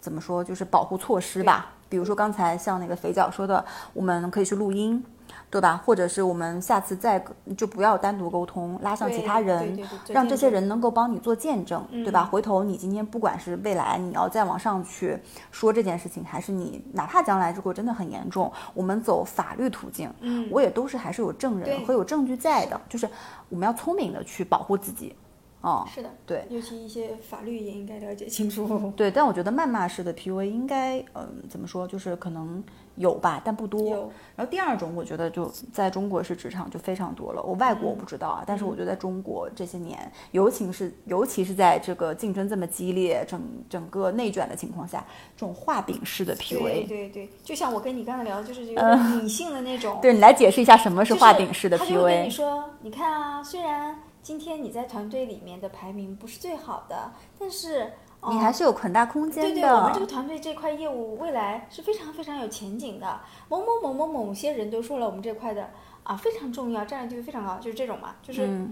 [0.00, 1.74] 怎么说，就是保护措施吧。
[1.88, 5.02] 比如说刚才像那个肥脚说的，我们可以去录音，
[5.50, 5.82] 对吧？
[5.86, 7.24] 或者是我们下次再
[7.56, 12.24] 就不要单独沟通，拉上其他人，让这些人能够帮你做见证，对吧？
[12.24, 15.18] 嗯回头你今天不管是未来你要再往上去
[15.50, 23.08] 说这件事情，还是你哪怕将来如果真的很严重，我们走法律途径，嗯我也都是还是有证人和有证据在的，就是
[23.48, 25.16] 我们要聪明的去保护自己，
[25.60, 26.44] 哦，是的，对。
[26.48, 28.92] 尤其一些法律也应该了解清楚。
[28.96, 32.62] 对，但我觉得谩骂式的 PUA 应该，嗯，怎么说，就是可能
[32.94, 33.82] 有吧，但不多。
[33.82, 37.42] 有然后第二种，我觉得就在中国是职场就非常多了。
[37.42, 39.98] 我外国我不知道啊，但是我觉得在中国这些年，
[40.30, 45.04] 尤其是尤其是在这个竞争这么激烈、整整个内卷的情况下，
[45.36, 49.98] 这种画饼式的 PUA，对对，就像我跟你刚才聊的，就是有点理性的那种。
[50.00, 52.30] 对你来解释一下什么是画饼式的他就会跟你 PUA？
[52.30, 53.96] 说，你看啊，虽然
[54.28, 57.90] 今天你在团队里面的排名不是最好的，但是
[58.28, 59.50] 你还是有很大空间的。
[59.54, 63.20] 对对，我们这个团队这块业务未来是非常非常有前景的。
[63.48, 65.70] 某某某某某些人都说了，我们这块的
[66.02, 68.70] 啊非常重要，占有地位非常高，就是这种嘛，就是、嗯，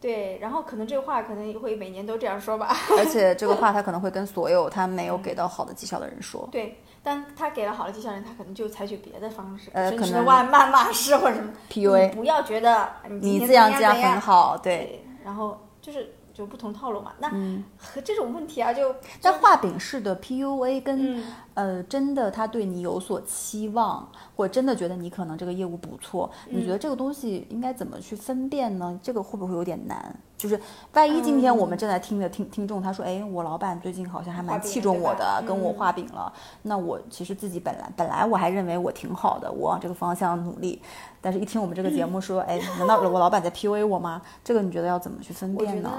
[0.00, 0.38] 对。
[0.40, 2.76] 然后可能这个话可能也会每年都这样说吧。
[2.98, 6.48] 而且这个话 他可能会跟所有他没有给到好的绩效的人说。
[6.50, 14.76] 对，但他给了好的绩效人，他可能就采取别的方式，甚呃可能至万谩骂式或者什么 PUA 你不要觉得你这样这样很好，对。
[14.78, 17.12] 对，然后就是就不同套路嘛。
[17.18, 28.98] 那嗯和这种问题啊，就但画饼式的 PUA 跟、嗯呃真的他对你有所期望，或者真的觉得你可能这个业务不错，你嗯觉得这个东西应该怎么去分辨呢？
[29.02, 30.14] 这个会不会有点难？
[30.38, 30.58] 就是
[30.94, 36.32] 万一今天我们正在听的听听众他说，哎，我老板最近好像还蛮器重我的，跟我嗯画饼了。
[36.62, 40.80] 那我其实自己本来本来我还认为我挺好的，我往这个方向努力，
[41.20, 44.22] 但是一听我们这个节目说，哎，难道我老板在 PUA 我吗？
[44.42, 45.90] 这个你觉得要怎么去分辨呢？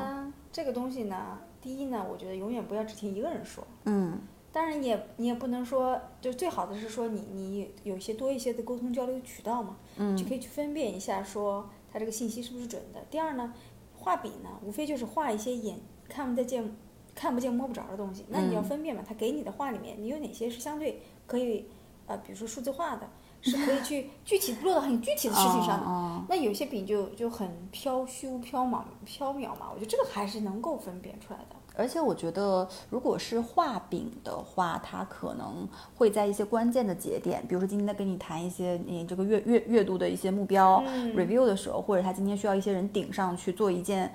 [0.52, 3.66] 得这个东西呢，第一呢，我觉得永远不要只听一个人说。
[3.86, 4.20] 嗯
[4.54, 13.00] 当然也你也不能说，就最好的是说你你有一些多一些的沟通交流渠道嘛，就嗯可以去分辨一下说他这个信息是不是准的。
[13.10, 13.54] 第二呢，
[13.96, 16.76] 画笔呢，无非就是画一些眼看不得见、
[17.16, 21.66] 看不见摸不着的东西，那你要嗯分辨嘛，他给你的画里面，你有哪些是相对可以
[22.08, 23.10] 呃，比如说数字化的，
[23.42, 25.86] 是可以去具体落到很具体的事情上的。
[25.86, 31.56] 哦那有些饼就就很飘虚飘渺飘渺嘛，我觉得这个还是能够分辨出来的。
[31.74, 44.14] 而且我觉得，如果是画饼的话，它可能会在一些关键的节点，比如说今天在跟你谈一些你这个月月月度的一些目标、嗯 review 的时候，或者他今天需要一些人顶上去做一件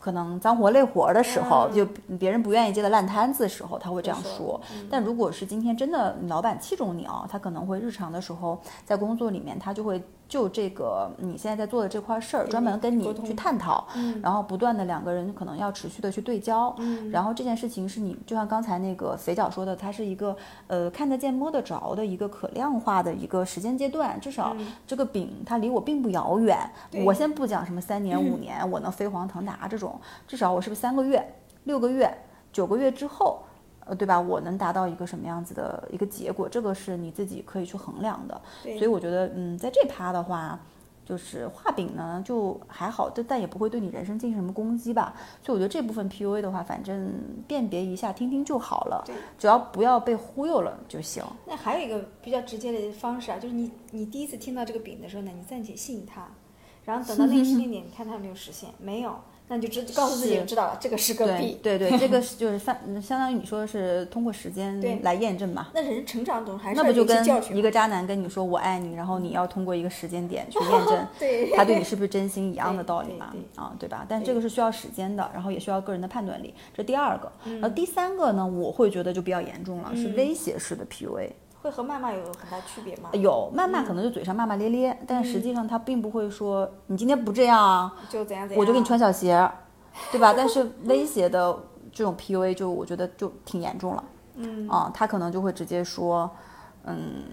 [0.00, 1.74] 可能脏活累活的时候，嗯。
[1.74, 1.86] 就
[2.18, 4.60] 别人不愿意接的烂摊子的时候，他会这样说。
[4.90, 20.36] 但如果是今天真的老板器重你啊，他可能会日常的时候在工作里面，他就会就这个你现在在做的这块事儿，专门跟你去探讨，嗯然后不断的两个人可能要持续的去对焦，嗯然后这件事情是你就像刚才那个肥角说的，它是一个
[20.66, 26.58] 呃看得见摸得着的一个可量化的一个时间阶段，至少嗯这个饼它离我并不遥远。
[26.90, 32.12] 对我先不讲什么三年五年我能飞黄腾达这种，至少我是不是三个月、六个月、
[32.52, 33.40] 九个月之后。
[33.88, 34.20] 呃，对吧？
[34.20, 38.40] 我能达到一个什么样子的一个结果，这个是你自己可以去衡量的。
[38.62, 40.60] 对所以我觉得，嗯，在这趴的话，
[41.06, 45.14] 就是画饼呢就还好，但但也不会对你人生进行什么攻击吧。
[45.42, 47.12] 所以我觉得这部分 PUA 的话，反正
[47.46, 51.24] 辨别一下，听听就好了对，只要不要被忽悠了就行。
[51.46, 56.28] 那还有一个比较直接的方式啊，就是你你第一次听到这个饼的时候呢，你暂且信他，
[56.84, 61.58] 然后等到 那个时间点，你看他有没有实现，没有，那你就知告诉自己是知道了，这个是个对。
[61.62, 65.68] 对对，这个 是就是相相当于你说的是通过时间来验证嘛。
[65.74, 67.24] 那人成长中还是那不就跟
[67.56, 71.06] 一个渣男跟你说我爱你，然后你要通过一个时间点去验证
[71.56, 73.32] 他对你是不是真心一样的道理嘛？
[73.56, 74.04] 啊，对吧？
[74.08, 77.30] 但对这个是需要时间的，然后也需要个人的判断力，这第二个。
[77.44, 81.30] 嗯然后第三个呢，我会觉得就比较严重了，是威胁式的 PUA。
[81.62, 83.10] 会和谩骂有很大区别吗？
[83.12, 89.50] 有谩嗯骂可能就嘴上骂骂咧咧，但实际上他并不会说你今天不这样啊，就怎样怎样，我就给你穿小鞋，
[90.12, 90.34] 对吧？
[90.36, 91.56] 但是 威胁的
[91.92, 94.04] 这种 PUA 就我觉得就挺严重了。
[94.36, 96.30] 嗯啊，他可能就会直接说，
[96.84, 97.24] 嗯，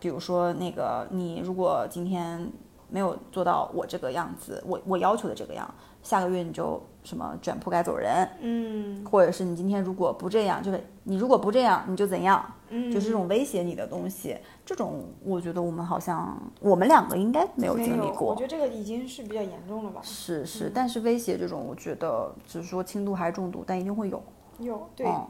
[0.00, 2.50] 比如说那个你如果今天
[2.88, 5.68] 没有做到我这个样子，我我要求的这个样，
[6.06, 9.04] 下个月你就什么卷铺盖走人，嗯。
[9.04, 18.28] 或者是你今天如果不这样，就是你如果不这样你就怎样，嗯，就是这种威胁你的东西，这种我觉得我们好像我们两个应该没有经历过。
[18.28, 18.42] 我觉。
[18.42, 20.00] 得这个已经是比较严重了吧？
[20.04, 24.22] 是是，但是威胁这种，我觉得只是说轻度还是重度，但一定会有。
[24.60, 25.26] 有对，嗯。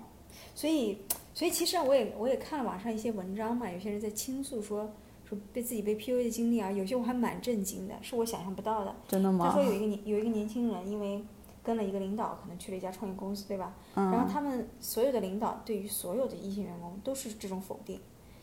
[0.54, 0.98] 所以
[1.32, 4.90] 所以其实我也我也看了网上一些文章嘛，有些人在倾诉说
[5.28, 8.94] 说被自己被 PUA 的经历啊，有些我还蛮震惊的，是我想象不到的。
[9.08, 9.50] 真的吗？
[9.50, 11.24] 他说有一个年有一个年轻人，因为
[11.62, 13.74] 跟了一个领导，可能去了一家创业公司，对吧？
[13.96, 18.00] 嗯然后他们所有的领导对于所有的一线员工都是这种否定，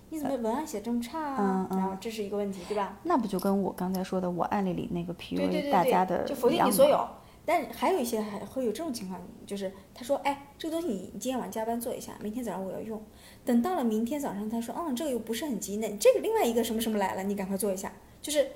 [0.10, 1.68] 你怎么文案写这么差啊？
[1.72, 2.98] 然后这是一个问题，对吧？
[3.04, 7.08] 那不就跟我刚才说的我案例里那个 PUA 对大家的，就否定你所有。
[7.46, 13.02] 但还有一些还会有这种情况，就是他说，哎，这个东西你你今天晚上加班做一下，明天早上我要用。
[13.46, 18.48] 等到了明天早上，他说，嗯，这个又不是很急，那这个另外一个什么什么来了，你赶快做一下，就是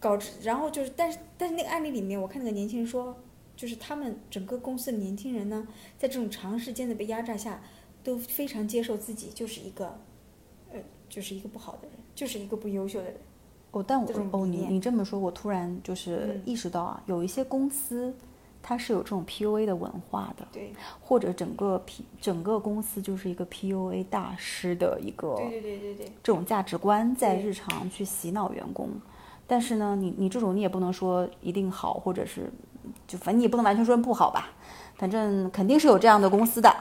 [0.00, 3.16] 搞，然后就是，但是但是那个案例里面，我看那个年轻人说，
[3.56, 5.66] 就是他们整个公司的年轻人呢，
[5.98, 7.62] 在这种长时间的被压榨下，
[8.02, 9.98] 都非常接受自己就是一个，
[10.72, 13.16] 呃，就是一个不好的人，就是一个不优秀的人。
[13.70, 18.14] 哦，但我哦，你你这么说，我突然就是嗯意识到啊，有一些公司
[18.66, 28.88] 它是有这种 PUA 的文化的，对，或者整个 P 整个公司就是一个 PUA 大师的一个对对对对对，这种价值观在日常去洗脑员工。
[29.46, 32.50] 但是呢，你你这种你也不能说一定好，或者是
[33.06, 34.52] 就反正你也不能完全说不好吧，
[34.94, 36.74] 反正肯定是有这样的公司的。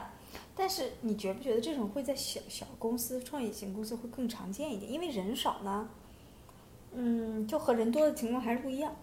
[0.55, 4.89] 但是你觉不觉得这种会在小小公司、创业型公司会更常见一点？
[4.89, 5.89] 因为人少呢，
[6.93, 8.93] 嗯，就和人多的情况还是不一样。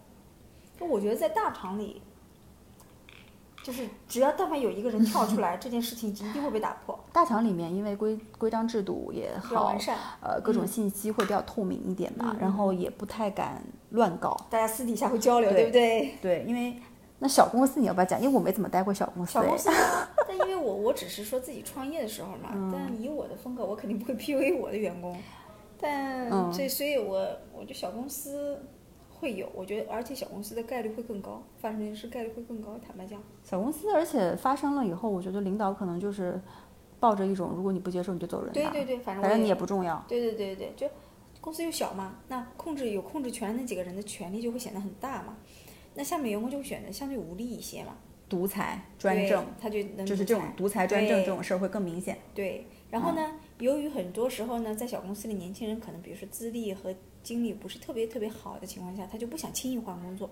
[0.79, 2.01] 就我觉得在大厂里，
[3.63, 9.97] 就是只要但凡有一个人跳出来，这件事情一定会被打破， 大厂里面因为规规章制度也好完，善。
[10.21, 14.35] 呃，各种嗯信息会比较透明一点嘛，嗯然后也不太敢乱搞。
[14.49, 16.13] 大家私底下会交流，对对不对？
[16.21, 16.75] 对，因为
[17.19, 18.19] 那小公司你要不要讲？
[18.19, 19.69] 因为我没怎么待过小公司，小公司
[20.27, 25.15] 但因为我我只是说自己创业的时候嘛，嗯但以我的风格，我肯定不会 PUA 我的员工。
[25.79, 27.17] 但嗯所以所以我
[27.53, 28.59] 我觉得小公司
[29.21, 32.77] 会有，我觉得而且小公司的概率会更高，发生这件事概率会更高。
[32.85, 36.41] 坦白讲，小公司，而且发生了以后，我觉得领导可能就是
[36.99, 40.03] 抱着一种，如果你不接受你就走人吧，对对对，反正反正你也不重要。
[40.07, 40.87] 对对对对，就
[41.39, 45.37] 公司又小嘛，那控制有控制权那几个人的权利就会显得很大嘛，
[45.93, 47.95] 那下面员工就会显得相对无力一些嘛，
[48.27, 52.17] 独裁专政，他就能就是这种独裁专政这种事儿会更明显。
[52.33, 60.29] 对，然后呢，由于很多时候呢，在小公司里，年轻人可能比如说资历和经历不是特别特别好的情况下，他就不想轻易换工作，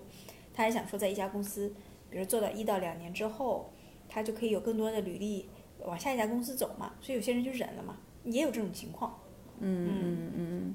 [0.52, 1.72] 他还想说在一家公司，
[2.08, 3.70] 比如做到一到两年之后，
[4.08, 5.48] 他就可以有更多的履历
[5.84, 9.14] 往下一家公司走嘛，所以有些人就忍了嘛，也有这种情况。
[9.58, 10.74] 嗯嗯嗯。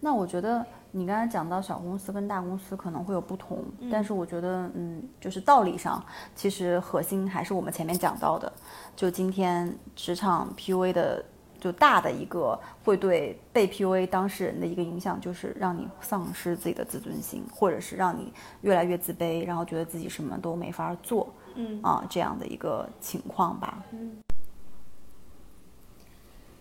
[0.00, 8.52] 那我觉得你刚才讲到小公司跟大公司可能会有不同，但是我觉得，嗯，就是道理上，其实核心还是我们前面讲到的，
[8.94, 11.24] 就今天职场 PUA 的
[11.64, 23.82] 就大的一个会对被 PUA 当事人的一个影响，就是让你丧失自己的自尊心，或者是让你越来越自卑，然后觉得自己什么都没法做，嗯啊，这样的一个情况吧。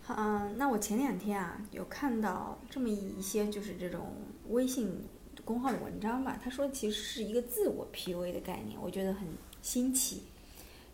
[0.07, 4.13] 嗯，那我前两天啊有看到这么一些就是这种
[4.51, 5.03] 微信
[5.43, 9.27] 公号的文章吧，他说其实是一个自我 PUA 的概念，我觉得很
[9.61, 10.23] 新奇。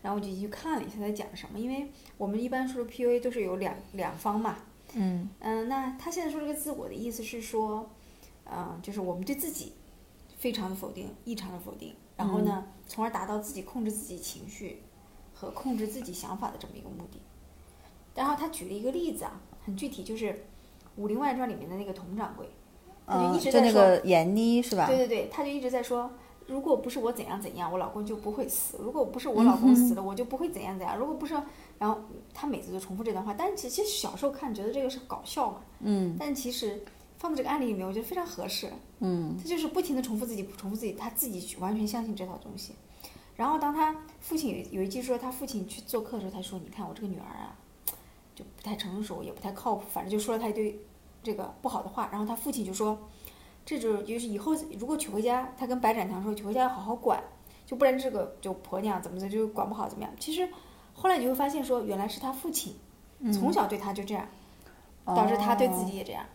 [0.02, 4.58] 然后我就去看了一下他在讲什么，因为我们一般说 PUA 都是有两两方嘛，
[4.94, 7.90] 嗯嗯，那他现在说这个自我的意思是说，
[8.46, 9.74] 嗯，就是我们对自己
[10.38, 14.84] 非常的否定，异常的否定，然后呢，从而达到自己控制自己情绪
[15.34, 17.20] 和控制自己想法的这么一个目的。
[18.16, 20.26] 然后他举了一个例子啊，很具体，就是
[20.98, 22.50] 《武林外传》里面的那个佟掌柜，
[23.06, 24.88] 他就一直在说，那个闫妮是吧？
[24.88, 26.12] 对对对，他就一直在说，
[26.50, 31.34] 如果不是我怎样怎样，我老公就不会死；如果不是我老公死了，我就不会怎样怎样；如果不是，
[31.78, 32.00] 然后
[32.34, 33.34] 他每次都重复这段话。
[33.38, 36.84] 但其实小时候看觉得这个是搞笑嘛，嗯但其实
[37.18, 38.70] 放在这个案例里面，我觉得非常合适。
[39.02, 42.74] 嗯他就是不停的重复自己，重复自己，他自己完全相信这套东西。
[43.36, 47.56] 然后当他父亲有有一句说，他父亲去做客的时候，他说：“你看我这个女儿啊，
[48.36, 50.78] 就不太成熟，也不太靠谱，反正就说了他一堆
[51.24, 53.00] 这个不好的话。”然后他父亲就说
[53.70, 57.22] ：“这就就是以后如果娶回家，他跟白展堂说娶回家要好好管，
[57.68, 60.50] 就不然这个就婆娘怎么的就管不好怎么样。”其实
[60.96, 62.74] 后来你会发现说，原来是他父亲
[63.32, 64.26] 从小对他就这样，
[65.06, 66.26] 导致他对自己也这样。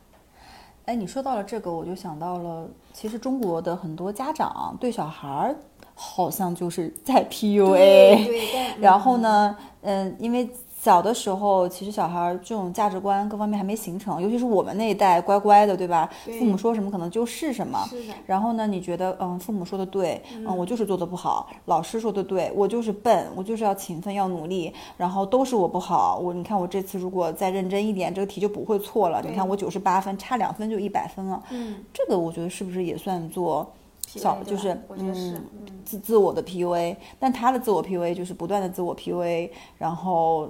[0.85, 5.57] 哎，你说到了这个，我就想到了，其实中国的很多家长对小孩儿
[5.97, 10.49] 好像就是在 PUA， 然后呢，嗯，因为
[10.85, 16.11] 小的时候，其实小孩儿这种价值观各方面还没形成，尤其是我们那一代乖乖的，对吧？
[16.27, 17.83] 对父母说什么可能就是什么。
[17.89, 29.23] 是的，然后呢，你觉得嗯，父母说的对，嗯，我就是做的不好，老师说的对，我就是笨，我就是要勤奋要努力，然后都是我不好，我你看我这次如果再认真一点，这个题就不会错了。
[29.27, 33.67] 你看我九十八分，差两分就一百分了，嗯，这个我觉得是不是也算做
[34.07, 35.41] 小就是嗯
[35.83, 36.95] 自自我的 PUA？
[37.19, 40.49] 但他的自我 PUA 就是不断的自我 PUA，然后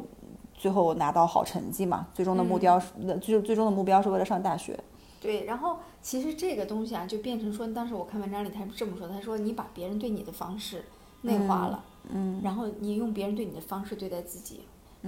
[0.64, 4.82] 最后拿到好成绩嘛，最终的目标是，那最最终的目标是为了上大学。
[5.20, 10.86] 对，然后其实这个东西啊，就变成说，当时我看文章里他是这么说，他说你把别人对你的方式
[11.20, 14.60] 内化了，嗯，然后你用别人对你的方式对待自己，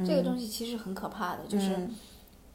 [0.04, 1.94] 这个东西其实很可怕的，就是，嗯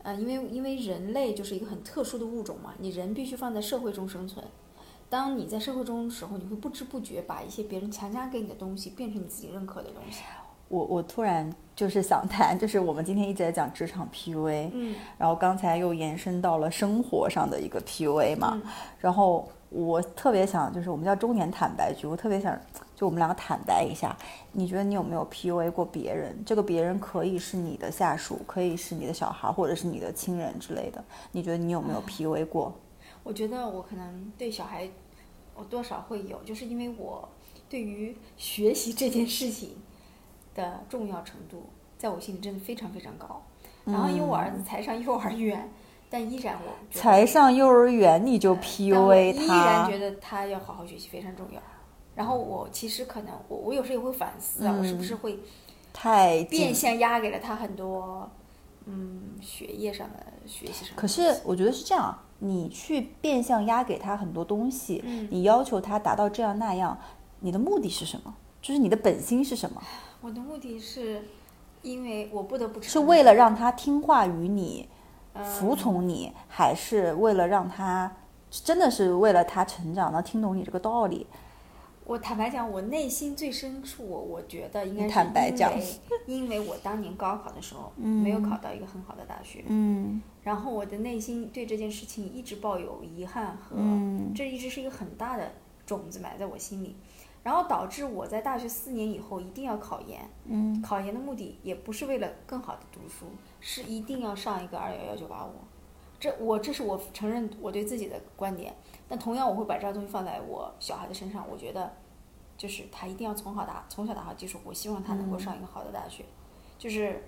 [0.04, 4.46] 呃，因为因为人类就是一个很特殊的物种嘛，你人必须放在社会中生存。
[5.10, 10.22] 当你在社会中的时候，你会不知不觉把一些别人强加给你的东西变成你自己认可的东西。
[10.72, 18.62] 我我突然就是想谈，就是我们今天一直在讲职场 PUA，嗯然后刚才又延伸到了生活上的一个 PUA 嘛，嗯
[18.98, 22.58] 然后我特别想，就是我们叫中年坦白局，我特别想
[22.96, 24.16] 就我们两个坦白一下，
[24.54, 26.42] 你觉得你有没有 PUA 过别人？
[26.46, 31.04] 这个别人可以是你的下属，可以是你的小孩，或者是你的亲人之类的，
[31.34, 32.74] 你觉得你有没有 PUA 过？
[33.24, 34.90] 我觉得我可能对小孩，
[35.54, 37.28] 我多少会有，就是因为我
[37.70, 39.76] 对于学习这件事情
[40.56, 43.42] 的重要程度，在我心里真的非常非常高。
[43.86, 45.70] 然后因为我儿子才上幼儿园，
[46.10, 51.60] 但依然我才上幼儿园你就 PUA 他依然觉，得他要好好学习非常重要。
[52.14, 55.40] 然后我其实可能我我有时候也会反思啊，我是不是会
[55.92, 58.30] 太变相压给了他很多，
[58.86, 61.02] 嗯，学业上的、学习上的。
[61.02, 66.96] 可是我觉得是这样，你去变相压给他很多东西，嗯你要求他达到这样那样，
[67.40, 68.36] 你的目的是什么？
[68.62, 69.82] 就是你的本心是什么？
[70.22, 71.24] 我的目的是，
[71.82, 74.88] 因为我不得不承是为了让他听话于你，
[75.34, 75.44] 嗯。
[75.44, 78.15] 服从你，还是为了让他
[78.50, 81.26] 真的是为了他成长，能听懂你这个道理？
[82.04, 85.72] 我坦白讲，我内心最深处，我我觉得应该是坦白讲
[86.28, 90.22] 因为，我当年高考的时候、没有考到一个很好的大学，嗯。
[90.44, 95.52] 然后我的内心对这件事情一直抱有遗憾和，嗯这一直是一个很大的
[95.86, 96.96] 种子埋在我心里，
[97.44, 103.25] 然后导致我在大学四年以后一定要考研，嗯考研的目的也不是为了更好的读书，
[103.60, 105.52] 是一定要上一个二幺幺九八五。
[106.19, 108.75] 这我这是我承认我对自己的观点，
[109.10, 111.44] 但同样我会把这样东西放在我小孩的身上。
[111.50, 111.92] 我觉得，
[112.56, 116.23] 就是他一定要从好打从小打好基础，我希望他能够上一个好的大学。
[116.77, 117.23] 就是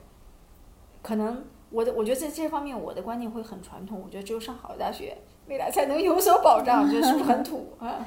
[1.01, 5.17] 可能我的我觉得在这方面我的观念会很传统，我觉得只有上好的大学，
[5.47, 6.89] 未来才能有所保障。
[6.89, 8.05] 这是不 是很土啊？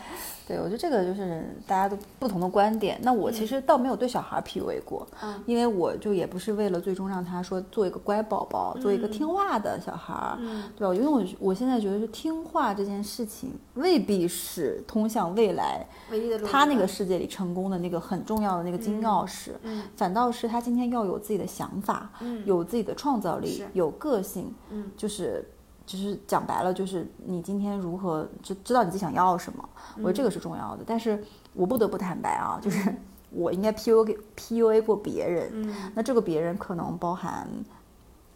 [0.48, 2.96] 对，我觉得这个就是大家都不同的观点。
[3.02, 10.94] 那我其实倒没有对小孩 PUA 过，嗯因为我就也不是为了最终让他说做一个乖宝宝，做一个听话的小孩儿，嗯对吧？
[10.94, 16.46] 因为我我现在觉得是听话这件事情未必是通向未来唯一的路。
[16.46, 25.44] 他那个世界里成功的那个很重要的那个金钥匙，嗯反倒是他今天要有自己的想法，嗯有自己的创造力，有个性，嗯就是
[25.86, 29.66] 就是讲白了，就是你今天如何知知道你自己想要什么，
[29.98, 30.82] 我觉得这个是重要的。
[30.86, 31.22] 但是
[31.54, 32.94] 我不得不坦白啊，就是
[33.30, 37.48] 我应该 PUA 给 PUA 过别人，嗯，那这个别人可能包含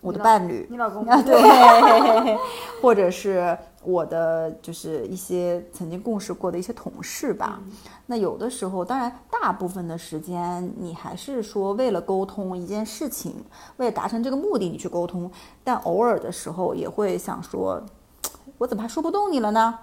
[0.00, 1.04] 我的伴侣，你老公。
[1.04, 2.38] 啊， 对，
[2.80, 7.60] 或者是我的就是一些曾经共事过的一些同事吧。
[8.06, 13.36] 那有的时候，当然大部分的时间你还是说为了沟通一件事情，
[13.78, 15.30] 为了达成这个目的你去沟通，
[15.64, 17.82] 但偶尔的时候也会想说，
[18.58, 19.78] 我怎么还说不动你了呢？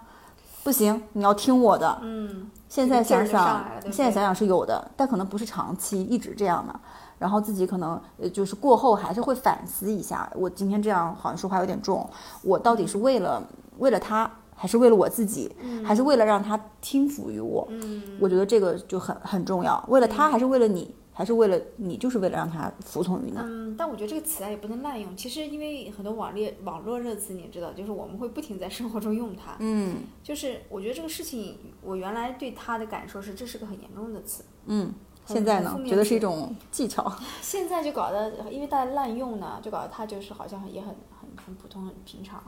[0.64, 1.98] 不行，你要听我的。
[2.02, 6.80] 嗯，现在想想对，对现在想想是有的，但可能不是长期一直这样的。
[7.18, 12.08] 然后自己可能呃就是过后还是会反思一下，我今天这样好像说话有点重，
[12.44, 13.42] 我到底是为了
[13.80, 17.68] 为了他，还是为了我自己，还是为了让他听服于我？
[17.70, 19.84] 嗯我觉得这个就很很重要。
[19.88, 23.38] 为了他，还是为了你，还是为了你，就是为了让他服从于你。
[23.38, 25.16] 嗯，但我觉得这个词啊也不能滥用。
[25.16, 29.56] 其实因为很多网列网络热词，你也知道，就是我们会不停在生活中用它。
[29.60, 34.44] 嗯就是我觉得这个事情，我原来对他的感受是，这是个很严重的词。
[34.66, 34.92] 嗯，
[35.26, 37.12] 现在呢觉得是一种技巧。
[37.42, 42.42] 现在就搞得，因为大家滥用呢，就搞得他就是好像也很很很普通、很平常。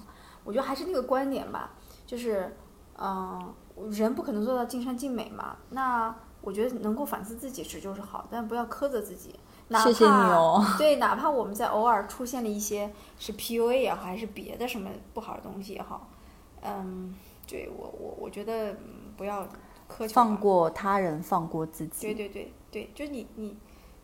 [0.50, 1.70] 我觉得还是那个观点吧，
[2.08, 2.52] 就是，
[2.98, 3.54] 嗯、
[3.92, 5.56] 人不可能做到尽善尽美嘛。
[5.70, 9.36] 那我觉得能够反思自己是就是好，但不要苛责自己。
[9.68, 10.66] 哪怕谢谢你哦。
[10.80, 16.10] 对，哪怕我们在偶尔出现了一些是 PUA 也好，还是别的什么不好的东西也好，
[16.64, 17.14] 嗯，
[17.46, 19.44] 对我我我觉得嗯不要
[19.88, 20.14] 苛求。
[20.16, 22.08] 放过他人，放过自己。
[22.08, 23.56] 对对对对，就你你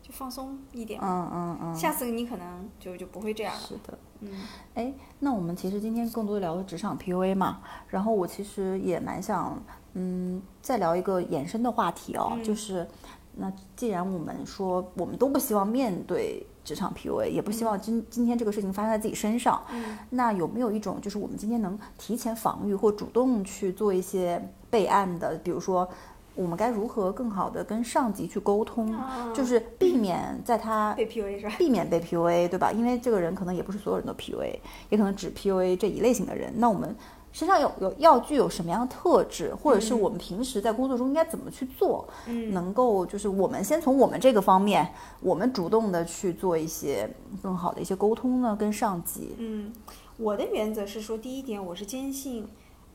[0.06, 3.60] 就放松一点，嗯嗯嗯，下次你可能就就不会这样了。
[3.60, 3.98] 是的。
[4.20, 4.30] 嗯
[4.74, 9.60] 哎，那我们其实今天更多聊的职场 PUA 嘛，然后我其实也蛮想，
[9.94, 12.86] 嗯，再聊一个延伸的话题哦，嗯就是，
[13.34, 24.40] 那既然我们说我们都不希望面对职场 PUA，也不希望今今天这个事情发生在自己身上，嗯那有没有一种就是我们今天能提前防御或主动去做一些
[24.70, 25.88] 备案的，比如说。
[26.36, 31.54] 我们该如何更好的跟上级去沟通，啊就是避免在他被 PUA 是吧？
[31.58, 32.70] 避免被 PUA，对吧？
[32.70, 34.58] 因为这个人可能也不是所有人都 PUA，
[34.90, 36.52] 也可能只 PUA 这一类型的人。
[36.56, 36.94] 那我们
[37.32, 44.88] 身上有有要具有什么样的特质，或者是我们平时在工作中应该怎么去做，嗯能够就是我们先从我们这个方面，
[45.20, 47.08] 我们主动的去做一些
[47.42, 49.34] 更好的一些沟通呢，跟上级。
[49.38, 49.70] 嗯，
[50.16, 52.46] 我的原则是说，第一点，我是坚信，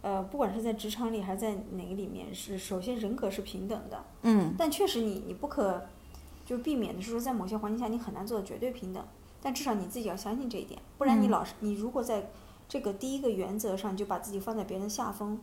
[0.02, 4.04] 呃，不管是在职场里还是在哪个里面，是首先人格是平等的。
[4.24, 5.82] 嗯但确实你你不可
[6.46, 9.04] 就避免的是说，在某些环境下你很难做到绝对平等，
[9.42, 12.30] 但至少你自己要相信这一点，不然你嗯老是你如果在
[12.68, 15.40] 这个第一个原则上就把自己放在别人的下风，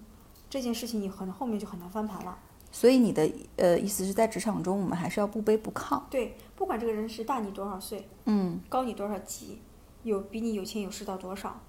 [0.50, 2.38] 这件事情你很后面就很难翻盘了。
[2.70, 6.02] 所以你的呃意思是在职场中，我们还是要不卑不亢。
[6.10, 9.60] 对，不管这个人是大你多少岁，嗯高你多少级，
[10.02, 11.60] 有比你有钱有势到多少，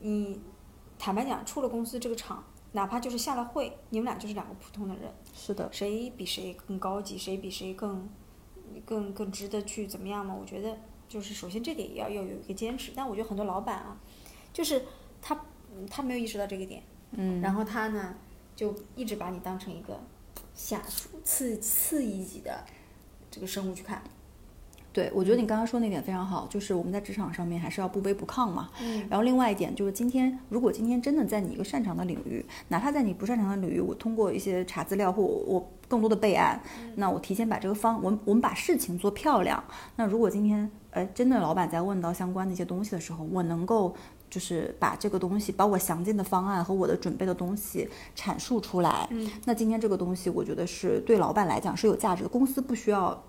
[0.00, 0.40] 你
[0.98, 8.08] 坦白讲，出了公司这个厂，哪怕就是下了会，你们俩就是两个普通的人，是的，谁比谁更高级，谁比谁更
[8.84, 10.34] 更更值得去怎么样嘛？
[10.34, 10.76] 我觉得
[11.08, 13.96] 就是首先这点也要要有一个坚持，但我觉得很多老板啊，
[14.52, 14.84] 就是
[15.22, 15.34] 他
[15.74, 16.82] 嗯他没有意识到这个点，
[17.12, 18.16] 嗯，然后他呢
[18.56, 20.00] 就一直把你当成一个
[20.54, 22.64] 下属次次一级的
[23.30, 24.02] 这个生物去看。
[24.92, 28.68] 对，我觉得你刚刚说那点非常好，就是我们在职场上面还是要不卑不亢嘛。
[28.80, 36.60] 嗯然后另外一点就是，今天如果今天真的在你一个擅长的领域，哪怕在你不擅长的领域，我通过一些查资料或我我更多的备案，
[36.96, 39.62] 那我提前把这个方，我们我们把事情做漂亮。
[39.96, 43.94] 那如果今天呃真的老板在问到相关的一些东西的时候，我能够
[44.28, 49.06] 就是把这个东西，把我详尽的方案和我的准备的东西阐述出来。
[49.10, 52.28] 嗯，那今天这个东西，我觉得是对老板来讲是有价值的。
[52.28, 53.22] 公司不需要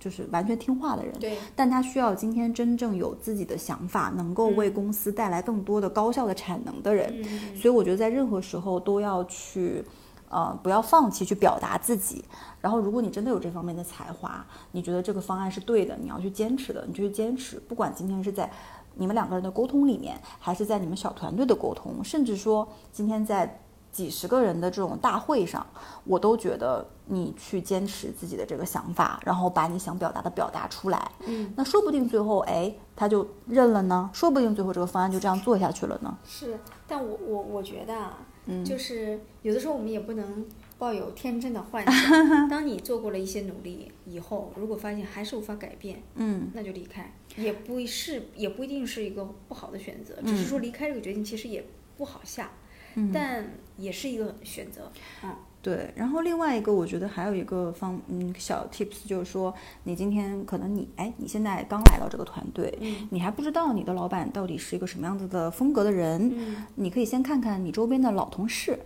[0.00, 7.14] 就是完全听话的人，对，但他需要今天真正有自己的想法，能够为公司带来更多的高效的产能的人。
[7.22, 9.84] 嗯所以我觉得在任何时候都要去，
[10.30, 12.24] 呃，不要放弃去表达自己。
[12.60, 17.60] 然后，如果你真的有这方面的才华，你觉得这个方案是对的，你要去坚持的，你就去坚持。
[17.60, 18.50] 不管今天是在
[18.94, 23.60] 你们两个人的沟通里面，还是在你们小团队的沟通，甚至说今天在
[23.92, 25.66] 几十个人的这种大会上，
[26.04, 31.10] 我都觉得你去坚持自己的这个想法，然后把你想表达的表达出来。
[31.26, 34.10] 嗯，那说不定最后，哎，他就认了呢。
[34.12, 36.16] 说不定最后这个方案就这样做下去了呢。
[36.24, 40.46] 是，但我我我觉得啊，嗯就是有的时候我们也不能
[40.78, 42.48] 抱有天真的幻想。
[42.48, 51.64] 当你做过了一些努力以后，如果发现还是无法改变，嗯，那就离开，也不是也不一定是一个不好的选择，只是说离开这个决定其实也
[51.98, 52.50] 不好下，
[52.94, 53.44] 嗯但
[53.80, 54.90] 也是一个选择。
[55.24, 55.30] 嗯，
[55.62, 59.52] 对，然后另外一个，我觉得还有一个方，嗯，小 tips 就是说，
[59.84, 63.08] 你今天可能你，哎，你现在刚来到这个团队，嗯。
[63.10, 68.78] 你还不知道你的老板到底是一个什么样子的风格的人，嗯，你可以先看看你周边的老同事，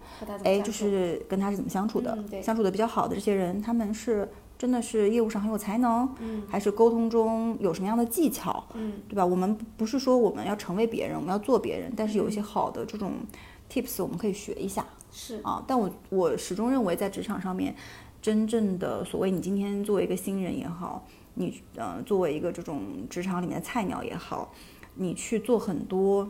[0.43, 4.29] 哎，就是跟他是怎么相处的，嗯相处的比较好的这些人，他们是
[4.59, 6.43] 真的是业务上很有才能，嗯。
[6.49, 8.95] 还是沟通中有什么样的技巧，嗯。
[9.09, 9.25] 对吧？
[9.25, 13.13] 我们不不是说我们要成为别人，我们要做别人，但是有一些好的这种
[13.75, 14.87] tips 我们可以学一下。
[15.11, 17.75] 是啊，但我我始终认为，在职场上面，
[18.23, 24.53] 真正的所谓你今天作为一个新人也好，你呃作为一个这种职场里面的菜鸟也好，
[24.95, 26.29] 你去做很多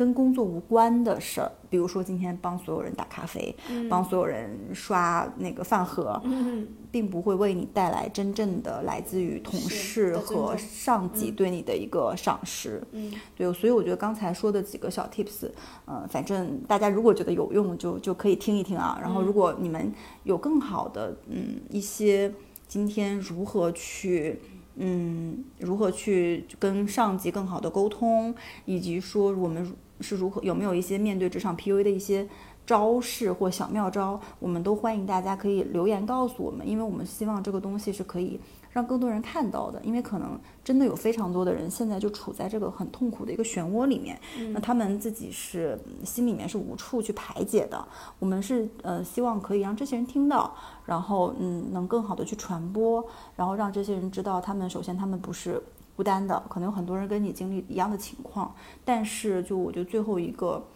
[0.00, 3.54] 跟工作无关的事儿，比如说今天帮所有人打咖啡，
[3.90, 6.66] 帮所有人刷那个饭盒，嗯。
[6.92, 12.82] 并不会为你带来真正的来自于同事和上级对你的一个赏识。
[12.92, 13.12] 嗯。
[13.36, 15.50] 对，所以我觉得刚才说的几个小 tips，
[15.84, 18.98] 呃，反正大家如果觉得有用，就就可以听一听啊。
[19.02, 19.92] 然后，如果你们
[20.24, 22.32] 有更好的嗯一些
[22.66, 24.40] 今天如何去
[24.74, 28.34] 嗯如何去跟上级更好的沟通，
[28.64, 32.28] 以及说我们是如何有没有一些面对职场 PUA 的一些
[32.66, 38.38] 招式或小妙招，我们都欢迎大家可以留言告诉我们，因为我们希望这个东西是可以
[38.70, 44.16] 让更多人看到的，因为可能真的有非常多的人现在就处在这个很痛苦的一个漩涡里面，
[44.52, 47.84] 那他们自己是嗯心里面是无处去排解的。
[48.20, 50.54] 我们是呃希望可以让这些人听到，
[50.86, 55.60] 然后嗯能更好的去传播，然后让这些人知道，他们首先他们不是
[56.00, 58.54] 孤单的，可能有很多人跟你经历一样的情况，
[58.86, 60.66] 但是就我觉得最后一个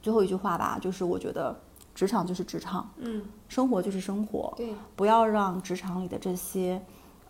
[0.00, 1.60] 最后一句话吧，就是我觉得
[1.96, 6.80] 职场就是职场，嗯，生活就是生活，对，不要让职场里的这些，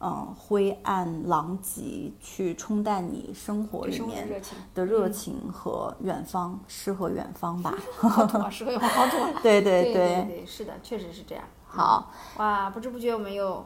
[0.01, 4.29] 嗯、灰暗、狼藉去冲淡你生活里面
[4.75, 5.51] 的热情。
[5.51, 7.75] 和远方，诗和远方吧。
[7.97, 9.31] 好土啊，适合用好土啊。
[9.43, 11.43] 对对对对对，是的，确实是这样。
[11.67, 13.65] 好，哇，不知不觉我们又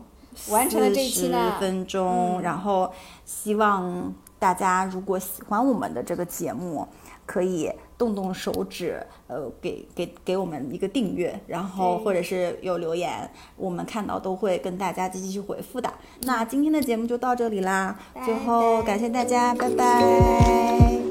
[0.50, 1.56] 完成了这一期40呢。
[1.60, 2.90] 分钟，嗯然后
[3.24, 6.86] 希望大家如果喜欢我们的这个节目，
[7.26, 15.90] 可以动动手指，呃，给给给我们一个订阅，然后或者是有留言，我们看到都会跟大家积极去回复的。
[16.22, 21.03] 那今天的节目就到这里啦，最后感谢大家，拜拜